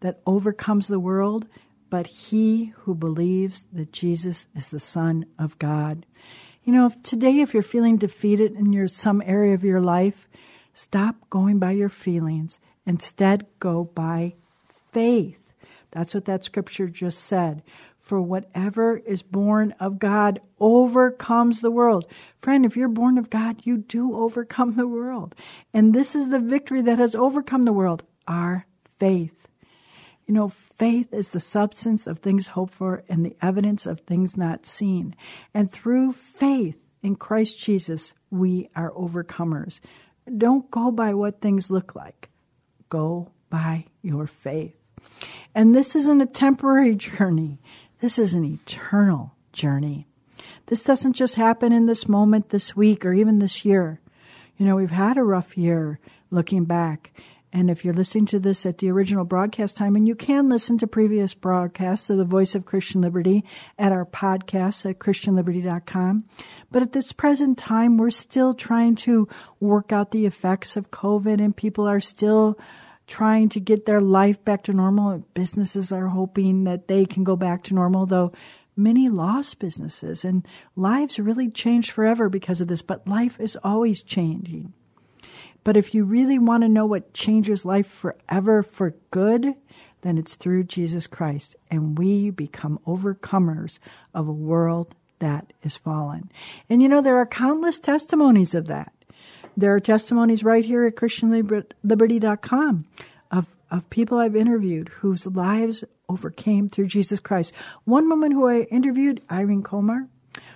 that 0.01 0.21
overcomes 0.27 0.89
the 0.89 1.01
world? 1.01 1.49
But 1.89 2.07
he 2.07 2.75
who 2.77 2.95
believes 2.95 3.65
that 3.73 3.91
Jesus 3.91 4.49
is 4.55 4.69
the 4.69 4.81
Son 4.81 5.25
of 5.39 5.59
God. 5.59 6.05
You 6.65 6.75
know, 6.75 6.85
if 6.85 7.03
today, 7.03 7.41
if 7.41 7.55
you're 7.55 7.63
feeling 7.63 7.97
defeated 7.97 8.55
in 8.55 8.71
your, 8.71 8.87
some 8.87 9.23
area 9.25 9.55
of 9.55 9.65
your 9.65 9.81
life, 9.81 10.29
stop 10.75 11.17
going 11.31 11.59
by 11.59 11.71
your 11.71 11.89
feelings. 11.89 12.61
Instead, 12.85 13.47
go 13.61 13.85
by 13.85 14.35
faith. 14.93 15.48
That's 15.91 16.15
what 16.15 16.27
that 16.27 16.45
scripture 16.45 16.87
just 16.89 17.21
said. 17.21 17.63
For 17.99 18.21
whatever 18.21 18.97
is 18.97 19.23
born 19.23 19.75
of 19.81 19.99
God 19.99 20.41
overcomes 20.61 21.61
the 21.61 21.71
world. 21.71 22.07
Friend, 22.39 22.65
if 22.65 22.77
you're 22.77 22.89
born 22.89 23.19
of 23.19 23.31
God, 23.31 23.61
you 23.65 23.79
do 23.79 24.17
overcome 24.17 24.77
the 24.77 24.89
world. 24.89 25.35
And 25.75 25.95
this 25.95 26.15
is 26.15 26.31
the 26.31 26.39
victory 26.39 26.83
that 26.83 26.99
has 26.99 27.15
overcome 27.15 27.63
the 27.63 27.73
world 27.73 28.03
our 28.27 28.67
faith. 28.99 29.47
You 30.27 30.35
know, 30.35 30.49
faith 30.49 31.13
is 31.13 31.31
the 31.31 31.41
substance 31.41 32.07
of 32.07 32.19
things 32.19 32.49
hoped 32.49 32.75
for 32.75 33.03
and 33.09 33.25
the 33.25 33.37
evidence 33.41 33.87
of 33.87 34.01
things 34.01 34.37
not 34.37 34.67
seen. 34.67 35.17
And 35.55 35.73
through 35.73 36.13
faith 36.13 36.77
in 37.03 37.17
Christ 37.17 37.59
Jesus, 37.59 38.13
we 38.31 38.69
are 38.77 38.91
overcomers. 38.93 39.81
Don't 40.37 40.71
go 40.71 40.91
by 40.91 41.15
what 41.15 41.41
things 41.41 41.71
look 41.71 41.95
like, 41.95 42.29
go 42.91 43.31
by 43.49 43.87
your 44.03 44.27
faith. 44.27 44.78
And 45.55 45.75
this 45.75 45.97
isn't 45.97 46.21
a 46.21 46.27
temporary 46.27 46.95
journey, 46.97 47.61
this 48.01 48.19
is 48.19 48.35
an 48.35 48.45
eternal 48.45 49.35
journey. 49.53 50.07
This 50.67 50.83
doesn't 50.83 51.15
just 51.15 51.37
happen 51.37 51.73
in 51.73 51.87
this 51.87 52.09
moment, 52.09 52.51
this 52.51 52.77
week, 52.77 53.05
or 53.05 53.13
even 53.13 53.39
this 53.39 53.65
year. 53.65 54.01
You 54.57 54.67
know, 54.67 54.77
we've 54.77 54.91
had 54.91 55.17
a 55.17 55.23
rough 55.23 55.57
year 55.57 55.99
looking 56.31 56.65
back. 56.65 57.13
And 57.53 57.71
if 57.71 57.85
you're 57.85 57.95
listening 57.95 58.27
to 58.27 58.39
this 58.39 58.67
at 58.67 58.79
the 58.79 58.91
original 58.91 59.25
broadcast 59.25 59.77
time, 59.77 59.97
and 59.97 60.07
you 60.07 60.15
can 60.15 60.51
listen 60.51 60.77
to 60.79 60.87
previous 60.87 61.33
broadcasts 61.33 62.11
of 62.11 62.19
the 62.19 62.25
Voice 62.25 62.55
of 62.55 62.67
Christian 62.67 63.01
Liberty 63.01 63.45
at 63.79 63.93
our 63.93 64.05
podcast 64.05 64.89
at 64.89 64.99
ChristianLiberty.com. 64.99 66.25
But 66.71 66.83
at 66.83 66.93
this 66.93 67.13
present 67.13 67.57
time, 67.57 67.97
we're 67.97 68.11
still 68.11 68.53
trying 68.53 68.97
to 68.97 69.29
work 69.61 69.93
out 69.93 70.11
the 70.11 70.27
effects 70.27 70.77
of 70.77 70.91
COVID, 70.91 71.41
and 71.43 71.57
people 71.57 71.89
are 71.89 72.01
still 72.01 72.59
trying 73.09 73.49
to 73.49 73.59
get 73.59 73.87
their 73.87 74.01
life 74.01 74.45
back 74.45 74.63
to 74.65 74.73
normal. 74.73 75.25
Businesses 75.35 75.91
are 75.91 76.09
hoping 76.09 76.65
that 76.65 76.87
they 76.87 77.05
can 77.05 77.25
go 77.25 77.35
back 77.35 77.65
to 77.65 77.75
normal, 77.75 78.07
though 78.07 78.33
many 78.77 79.09
lost 79.09 79.59
businesses 79.59 80.25
and 80.25 80.47
lives 80.77 81.19
really 81.19 81.51
changed 81.51 81.91
forever 81.91 82.29
because 82.29 82.61
of 82.61 82.69
this. 82.69 82.83
But 82.83 83.09
life 83.09 83.41
is 83.41 83.59
always 83.65 84.03
changing. 84.03 84.73
But 85.65 85.77
if 85.77 85.95
you 85.95 86.05
really 86.05 86.39
want 86.39 86.63
to 86.63 86.69
know 86.69 86.87
what 86.87 87.13
changes 87.13 87.65
life 87.65 87.89
forever 87.89 88.63
for 88.63 88.95
good, 89.11 89.55
then 90.03 90.17
it's 90.17 90.37
through 90.37 90.65
Jesus 90.65 91.07
Christ. 91.07 91.57
And 91.71 91.99
we 91.99 92.31
become 92.31 92.79
overcomers 92.87 93.79
of 94.15 94.29
a 94.29 94.33
world 94.33 94.95
that 95.19 95.53
is 95.63 95.77
fallen. 95.77 96.31
And 96.71 96.81
you 96.81 96.89
know, 96.89 97.03
there 97.03 97.17
are 97.17 97.27
countless 97.27 97.81
testimonies 97.81 98.55
of 98.55 98.69
that. 98.69 98.93
There 99.59 99.75
are 99.75 99.81
testimonies 99.81 100.45
right 100.45 100.65
here 100.65 100.87
at 100.87 100.95
ChristianLiberty.com 100.95 102.87
of, 103.33 103.47
of 103.73 103.91
people 103.91 104.19
I've 104.19 104.37
interviewed 104.37 104.89
whose 104.89 105.27
lives 105.27 105.83
overcame 106.09 106.69
through 106.69 106.87
Jesus 106.87 107.19
Christ. 107.19 107.53
One 107.85 108.09
woman 108.09 108.31
who 108.31 108.47
I 108.47 108.61
interviewed, 108.71 109.21
Irene 109.29 109.65
Komar, 109.65 110.07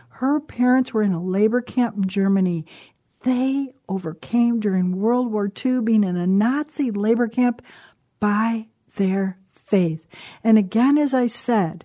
her 0.09 0.39
parents 0.39 0.95
were 0.95 1.03
in 1.03 1.13
a 1.13 1.21
labor 1.21 1.61
camp 1.61 1.97
in 1.97 2.07
Germany 2.07 2.65
they 3.25 3.75
overcame 3.89 4.61
during 4.61 4.97
World 4.97 5.33
War 5.33 5.51
II 5.65 5.81
being 5.83 6.05
in 6.05 6.17
a 6.17 6.27
Nazi 6.27 6.91
labor 6.91 7.29
camp 7.29 7.63
by 8.21 8.67
their 8.97 9.39
faith. 9.53 10.07
And 10.45 10.59
again, 10.59 10.99
as 10.99 11.15
I 11.15 11.27
said, 11.27 11.85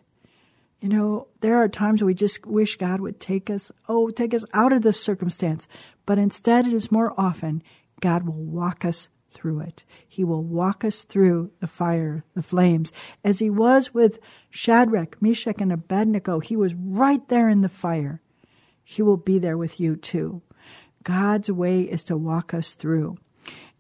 you 0.82 0.90
know, 0.90 1.28
there 1.42 1.58
are 1.58 1.68
times 1.68 2.04
we 2.04 2.14
just 2.14 2.46
wish 2.46 2.76
God 2.76 3.02
would 3.02 3.20
take 3.20 3.50
us, 3.50 3.72
oh, 3.88 4.10
take 4.10 4.34
us 4.34 4.46
out 4.54 4.74
of 4.74 4.84
this 4.84 5.02
circumstance. 5.02 5.68
But 6.08 6.18
instead, 6.18 6.66
it 6.66 6.74
is 6.74 6.92
more 6.92 7.14
often 7.20 7.62
God 8.00 8.26
will 8.26 8.34
walk 8.34 8.86
us 8.86 9.10
through 9.32 9.60
it. 9.60 9.84
He 10.08 10.24
will 10.24 10.42
walk 10.42 10.84
us 10.84 11.04
through 11.04 11.52
the 11.60 11.68
fire, 11.68 12.24
the 12.34 12.42
flames. 12.42 12.92
As 13.24 13.40
he 13.40 13.50
was 13.52 13.94
with 13.94 14.18
Shadrach, 14.50 15.22
Meshach, 15.22 15.58
and 15.60 15.72
Abednego, 15.72 16.40
he 16.40 16.56
was 16.56 16.74
right 16.74 17.28
there 17.28 17.50
in 17.50 17.62
the 17.62 17.70
fire. 17.70 18.22
He 18.84 19.02
will 19.02 19.18
be 19.18 19.38
there 19.38 19.58
with 19.58 19.80
you 19.80 19.98
too. 19.98 20.42
God's 21.04 21.52
way 21.52 21.82
is 21.82 22.04
to 22.06 22.18
walk 22.18 22.54
us 22.54 22.74
through. 22.74 23.18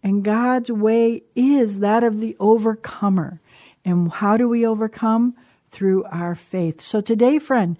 And 0.03 0.23
God's 0.23 0.69
way 0.69 1.23
is 1.33 1.79
that 1.79 2.03
of 2.03 2.19
the 2.19 2.35
overcomer. 2.39 3.41
And 3.85 4.11
how 4.11 4.35
do 4.37 4.49
we 4.49 4.67
overcome? 4.67 5.33
Through 5.69 6.03
our 6.05 6.35
faith. 6.35 6.81
So 6.81 7.01
today, 7.01 7.39
friend, 7.39 7.77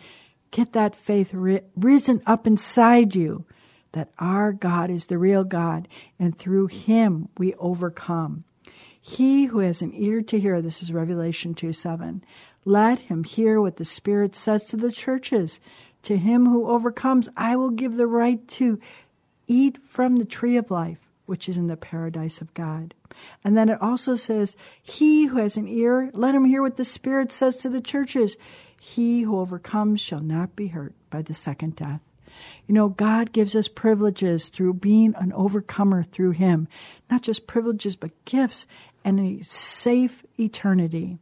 get 0.51 0.73
that 0.73 0.95
faith 0.95 1.31
risen 1.33 2.21
up 2.25 2.47
inside 2.47 3.15
you 3.15 3.45
that 3.97 4.12
our 4.19 4.53
God 4.53 4.91
is 4.91 5.07
the 5.07 5.17
real 5.17 5.43
God, 5.43 5.88
and 6.19 6.38
through 6.38 6.67
him 6.67 7.29
we 7.36 7.55
overcome. 7.55 8.43
He 9.01 9.45
who 9.45 9.57
has 9.57 9.81
an 9.81 9.91
ear 9.95 10.21
to 10.21 10.39
hear, 10.39 10.62
this 10.62 10.83
is 10.83 10.93
Revelation 10.93 11.55
2 11.55 11.73
7, 11.73 12.23
let 12.63 12.99
him 12.99 13.23
hear 13.23 13.60
what 13.60 13.77
the 13.77 13.86
Spirit 13.86 14.36
says 14.36 14.65
to 14.65 14.77
the 14.77 14.91
churches. 14.91 15.60
To 16.03 16.15
him 16.15 16.45
who 16.45 16.69
overcomes, 16.69 17.27
I 17.36 17.55
will 17.55 17.71
give 17.71 17.95
the 17.95 18.05
right 18.05 18.47
to 18.49 18.79
eat 19.47 19.79
from 19.88 20.17
the 20.17 20.25
tree 20.25 20.57
of 20.57 20.69
life, 20.69 20.99
which 21.25 21.49
is 21.49 21.57
in 21.57 21.65
the 21.65 21.75
paradise 21.75 22.39
of 22.39 22.53
God. 22.53 22.93
And 23.43 23.57
then 23.57 23.67
it 23.67 23.81
also 23.81 24.13
says, 24.13 24.55
He 24.83 25.25
who 25.25 25.38
has 25.38 25.57
an 25.57 25.67
ear, 25.67 26.12
let 26.13 26.36
him 26.36 26.45
hear 26.45 26.62
what 26.62 26.77
the 26.77 26.86
Spirit 26.86 27.31
says 27.31 27.57
to 27.57 27.69
the 27.69 27.81
churches. 27.81 28.38
He 28.79 29.21
who 29.21 29.39
overcomes 29.39 29.99
shall 29.99 30.21
not 30.21 30.55
be 30.55 30.67
hurt 30.67 30.93
by 31.10 31.23
the 31.23 31.33
second 31.33 31.75
death. 31.77 32.01
You 32.67 32.73
know, 32.73 32.89
God 32.89 33.32
gives 33.32 33.56
us 33.56 33.67
privileges 33.67 34.50
through 34.50 34.76
being 34.76 35.13
an 35.15 35.34
overcomer 35.34 36.04
through 36.04 36.32
Him. 36.32 36.67
Not 37.10 37.21
just 37.21 37.47
privileges, 37.47 37.95
but 37.95 38.26
gifts 38.26 38.67
and 39.04 39.19
a 39.19 39.43
safe 39.43 40.23
eternity. 40.39 41.17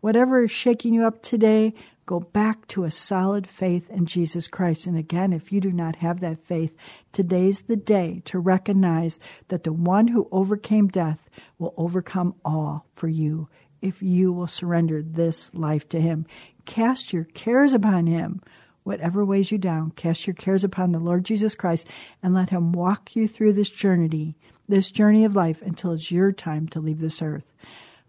Whatever 0.00 0.44
is 0.44 0.50
shaking 0.50 0.94
you 0.94 1.06
up 1.06 1.22
today, 1.22 1.74
Go 2.06 2.20
back 2.20 2.66
to 2.68 2.84
a 2.84 2.90
solid 2.90 3.46
faith 3.46 3.88
in 3.88 4.04
Jesus 4.04 4.46
Christ. 4.46 4.86
And 4.86 4.98
again, 4.98 5.32
if 5.32 5.50
you 5.50 5.60
do 5.60 5.72
not 5.72 5.96
have 5.96 6.20
that 6.20 6.44
faith, 6.44 6.76
today's 7.12 7.62
the 7.62 7.76
day 7.76 8.20
to 8.26 8.38
recognize 8.38 9.18
that 9.48 9.64
the 9.64 9.72
one 9.72 10.08
who 10.08 10.28
overcame 10.30 10.88
death 10.88 11.30
will 11.58 11.72
overcome 11.78 12.34
all 12.44 12.86
for 12.94 13.08
you 13.08 13.48
if 13.80 14.02
you 14.02 14.32
will 14.32 14.46
surrender 14.46 15.02
this 15.02 15.50
life 15.54 15.88
to 15.90 16.00
Him. 16.00 16.26
Cast 16.66 17.12
your 17.12 17.24
cares 17.24 17.72
upon 17.72 18.06
Him. 18.06 18.42
Whatever 18.84 19.24
weighs 19.24 19.50
you 19.50 19.58
down, 19.58 19.90
cast 19.92 20.26
your 20.26 20.34
cares 20.34 20.62
upon 20.62 20.92
the 20.92 20.98
Lord 20.98 21.24
Jesus 21.24 21.54
Christ 21.54 21.88
and 22.22 22.34
let 22.34 22.50
Him 22.50 22.72
walk 22.72 23.16
you 23.16 23.26
through 23.26 23.54
this 23.54 23.70
journey, 23.70 24.36
this 24.68 24.90
journey 24.90 25.24
of 25.24 25.34
life 25.34 25.62
until 25.62 25.92
it's 25.92 26.10
your 26.10 26.32
time 26.32 26.68
to 26.68 26.80
leave 26.80 27.00
this 27.00 27.22
earth. 27.22 27.50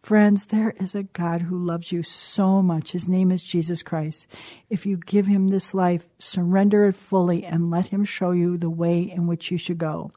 Friends, 0.05 0.45
there 0.45 0.75
is 0.79 0.93
a 0.93 1.01
God 1.01 1.41
who 1.41 1.57
loves 1.57 1.91
you 1.91 2.03
so 2.03 2.61
much. 2.61 2.91
His 2.91 3.07
name 3.07 3.31
is 3.31 3.43
Jesus 3.43 3.81
Christ. 3.81 4.27
If 4.69 4.85
you 4.85 4.97
give 4.97 5.25
him 5.25 5.47
this 5.47 5.73
life, 5.73 6.05
surrender 6.19 6.85
it 6.85 6.95
fully 6.95 7.43
and 7.43 7.71
let 7.71 7.87
him 7.87 8.05
show 8.05 8.29
you 8.29 8.55
the 8.55 8.69
way 8.69 8.99
in 9.01 9.25
which 9.25 9.49
you 9.49 9.57
should 9.57 9.79
go. 9.79 10.11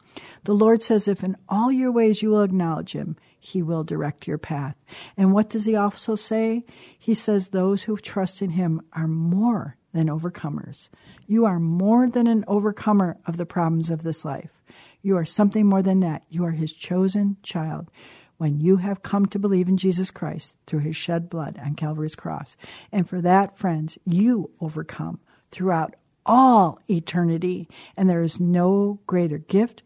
The 0.45 0.53
Lord 0.53 0.83
says, 0.83 1.09
if 1.09 1.25
in 1.25 1.39
all 1.49 1.73
your 1.73 1.91
ways 1.91 2.21
you 2.21 2.29
will 2.29 2.43
acknowledge 2.43 2.93
him, 2.93 3.17
he 3.41 3.63
will 3.63 3.83
direct 3.83 4.27
your 4.27 4.37
path. 4.37 4.77
And 5.17 5.33
what 5.33 5.49
does 5.49 5.65
he 5.65 5.75
also 5.75 6.17
say? 6.17 6.67
He 6.99 7.15
says, 7.15 7.49
those 7.49 7.85
who 7.85 7.97
trust 7.97 8.43
in 8.43 8.51
him 8.51 8.83
are 8.93 9.09
more 9.09 9.78
than 9.93 10.09
overcomers. 10.09 10.89
You 11.27 11.45
are 11.47 11.59
more 11.59 12.09
than 12.09 12.27
an 12.27 12.45
overcomer 12.47 13.17
of 13.27 13.37
the 13.37 13.47
problems 13.47 13.91
of 13.91 14.03
this 14.03 14.25
life. 14.25 14.63
You 15.03 15.17
are 15.17 15.25
something 15.25 15.67
more 15.67 15.83
than 15.83 16.01
that. 16.01 16.25
You 16.29 16.45
are 16.45 16.51
his 16.51 16.73
chosen 16.73 17.37
child 17.43 17.91
when 18.37 18.61
you 18.61 18.77
have 18.77 19.03
come 19.03 19.27
to 19.27 19.39
believe 19.39 19.69
in 19.69 19.77
Jesus 19.77 20.11
Christ 20.11 20.57
through 20.67 20.81
his 20.81 20.97
shed 20.97 21.29
blood 21.29 21.61
on 21.63 21.75
Calvary's 21.75 22.15
cross. 22.15 22.57
And 22.93 23.09
for 23.09 23.21
that, 23.21 23.57
friends, 23.57 23.99
you 24.05 24.51
overcome 24.61 25.21
throughout 25.51 25.95
all 26.25 26.79
eternity. 26.89 27.69
And 27.97 28.09
there 28.09 28.23
is 28.23 28.39
no 28.39 29.01
greater 29.07 29.39
gift 29.39 29.83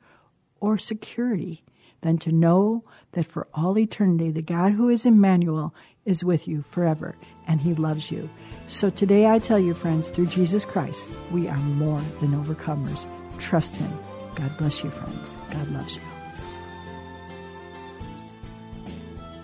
or 0.61 0.77
security 0.77 1.65
than 2.03 2.19
to 2.19 2.33
know 2.33 2.85
that 3.13 3.27
for 3.27 3.49
all 3.55 3.79
eternity, 3.79 4.31
the 4.31 4.43
God 4.43 4.73
who 4.73 4.89
is 4.89 5.07
Emmanuel 5.07 5.75
is 6.05 6.25
with 6.25 6.49
you 6.49 6.63
forever 6.63 7.17
and 7.47 7.61
he 7.61 7.75
loves 7.75 8.11
you. 8.11 8.29
So 8.69 8.91
today 8.91 9.27
I 9.27 9.39
tell 9.39 9.59
you, 9.59 9.75
friends, 9.75 10.09
through 10.09 10.27
Jesus 10.27 10.65
Christ, 10.65 11.07
we 11.31 11.49
are 11.49 11.57
more 11.57 12.01
than 12.21 12.33
overcomers. 12.33 13.07
Trust 13.39 13.77
him. 13.77 13.91
God 14.35 14.57
bless 14.59 14.83
you, 14.83 14.91
friends. 14.91 15.37
God 15.51 15.69
loves 15.71 15.97
you. 15.97 16.03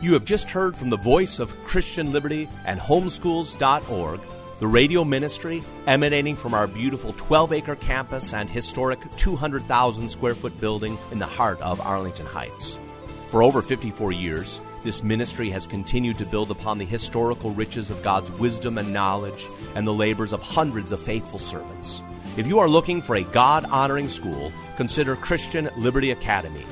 You 0.01 0.13
have 0.13 0.25
just 0.25 0.49
heard 0.51 0.77
from 0.77 0.91
the 0.91 0.97
voice 0.97 1.41
of 1.41 1.61
Christian 1.65 2.13
Liberty 2.13 2.49
and 2.65 2.79
Homeschools.org, 2.79 4.21
the 4.61 4.67
radio 4.67 5.03
ministry 5.05 5.63
emanating 5.87 6.37
from 6.37 6.55
our 6.55 6.69
beautiful 6.69 7.13
12 7.15 7.53
acre 7.53 7.75
campus 7.75 8.33
and 8.33 8.49
historic 8.49 9.01
200,000 9.17 10.09
square 10.09 10.37
foot 10.37 10.59
building 10.61 10.97
in 11.11 11.19
the 11.19 11.27
heart 11.27 11.61
of 11.61 11.81
Arlington 11.81 12.27
Heights. 12.27 12.79
For 13.27 13.43
over 13.43 13.61
54 13.61 14.13
years, 14.13 14.61
this 14.89 15.05
ministry 15.05 15.51
has 15.51 15.67
continued 15.67 16.17
to 16.17 16.25
build 16.25 16.51
upon 16.51 16.79
the 16.79 16.85
historical 16.87 17.51
riches 17.51 17.91
of 17.91 18.03
God's 18.03 18.31
wisdom 18.33 18.79
and 18.79 18.91
knowledge 18.91 19.47
and 19.75 19.87
the 19.87 19.93
labors 19.93 20.33
of 20.33 20.41
hundreds 20.41 20.93
of 20.93 20.99
faithful 20.99 21.39
servants. 21.39 22.03
If 22.39 22.47
you 22.47 22.59
are 22.59 22.71
looking 22.71 23.03
for 23.03 23.17
a 23.17 23.23
God 23.23 23.67
honoring 23.67 24.09
school, 24.09 24.51
consider 24.79 25.15
Christian 25.15 25.69
Liberty 25.77 26.11
Academy. 26.13 26.65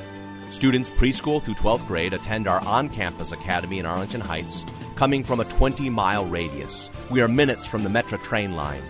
Students 0.50 0.88
preschool 0.88 1.42
through 1.42 1.57
12th 1.57 1.87
grade 1.87 2.14
attend 2.14 2.48
our 2.48 2.64
on 2.64 2.88
campus 2.88 3.33
academy 3.33 3.81
in 3.81 3.85
Arlington 3.85 4.22
Heights, 4.22 4.64
coming 4.94 5.22
from 5.22 5.40
a 5.40 5.44
20 5.44 5.90
mile 5.90 6.24
radius. 6.24 6.88
We 7.11 7.20
are 7.20 7.29
minutes 7.29 7.66
from 7.66 7.83
the 7.83 7.90
Metra 7.90 8.22
train 8.22 8.57
line. 8.57 8.83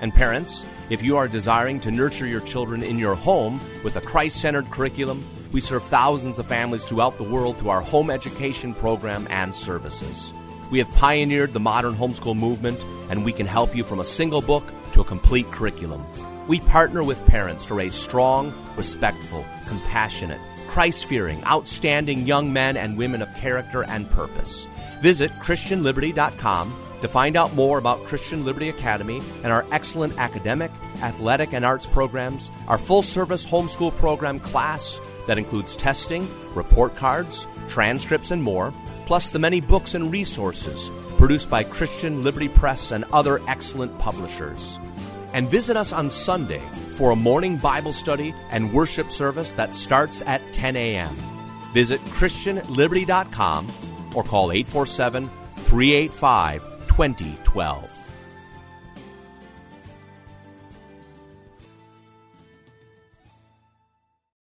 And 0.00 0.12
parents, 0.12 0.66
if 0.92 1.02
you 1.02 1.16
are 1.16 1.26
desiring 1.26 1.80
to 1.80 1.90
nurture 1.90 2.26
your 2.26 2.42
children 2.42 2.82
in 2.82 2.98
your 2.98 3.14
home 3.14 3.58
with 3.82 3.96
a 3.96 4.00
Christ 4.02 4.42
centered 4.42 4.70
curriculum, 4.70 5.24
we 5.50 5.62
serve 5.62 5.82
thousands 5.84 6.38
of 6.38 6.44
families 6.44 6.84
throughout 6.84 7.16
the 7.16 7.24
world 7.24 7.56
through 7.56 7.70
our 7.70 7.80
home 7.80 8.10
education 8.10 8.74
program 8.74 9.26
and 9.30 9.54
services. 9.54 10.34
We 10.70 10.78
have 10.80 10.90
pioneered 10.90 11.54
the 11.54 11.60
modern 11.60 11.94
homeschool 11.94 12.36
movement, 12.36 12.84
and 13.08 13.24
we 13.24 13.32
can 13.32 13.46
help 13.46 13.74
you 13.74 13.84
from 13.84 14.00
a 14.00 14.04
single 14.04 14.42
book 14.42 14.64
to 14.92 15.00
a 15.00 15.04
complete 15.04 15.50
curriculum. 15.50 16.04
We 16.46 16.60
partner 16.60 17.02
with 17.02 17.24
parents 17.24 17.64
to 17.66 17.74
raise 17.74 17.94
strong, 17.94 18.52
respectful, 18.76 19.46
compassionate, 19.68 20.40
Christ 20.68 21.06
fearing, 21.06 21.42
outstanding 21.44 22.26
young 22.26 22.52
men 22.52 22.76
and 22.76 22.98
women 22.98 23.22
of 23.22 23.34
character 23.36 23.82
and 23.82 24.10
purpose. 24.10 24.66
Visit 25.00 25.30
ChristianLiberty.com 25.40 26.91
to 27.02 27.08
find 27.08 27.36
out 27.36 27.54
more 27.54 27.78
about 27.78 28.04
Christian 28.04 28.44
Liberty 28.44 28.68
Academy 28.68 29.20
and 29.42 29.52
our 29.52 29.66
excellent 29.70 30.16
academic, 30.18 30.70
athletic, 31.02 31.52
and 31.52 31.64
arts 31.64 31.84
programs, 31.84 32.50
our 32.68 32.78
full 32.78 33.02
service 33.02 33.44
homeschool 33.44 33.94
program 33.96 34.40
class 34.40 35.00
that 35.26 35.38
includes 35.38 35.76
testing, 35.76 36.26
report 36.54 36.96
cards, 36.96 37.46
transcripts, 37.68 38.30
and 38.30 38.42
more, 38.42 38.72
plus 39.06 39.28
the 39.28 39.38
many 39.38 39.60
books 39.60 39.94
and 39.94 40.10
resources 40.10 40.90
produced 41.18 41.50
by 41.50 41.62
Christian 41.62 42.24
Liberty 42.24 42.48
Press 42.48 42.90
and 42.90 43.04
other 43.12 43.40
excellent 43.48 43.96
publishers. 43.98 44.78
And 45.32 45.48
visit 45.48 45.76
us 45.76 45.92
on 45.92 46.10
Sunday 46.10 46.62
for 46.96 47.10
a 47.10 47.16
morning 47.16 47.56
Bible 47.56 47.92
study 47.92 48.34
and 48.50 48.72
worship 48.72 49.10
service 49.10 49.54
that 49.54 49.74
starts 49.74 50.22
at 50.22 50.40
10 50.52 50.76
a.m. 50.76 51.14
Visit 51.72 52.00
ChristianLiberty.com 52.00 53.66
or 54.14 54.22
call 54.22 54.52
847 54.52 55.30
385 55.56 56.71
2012. 56.96 57.91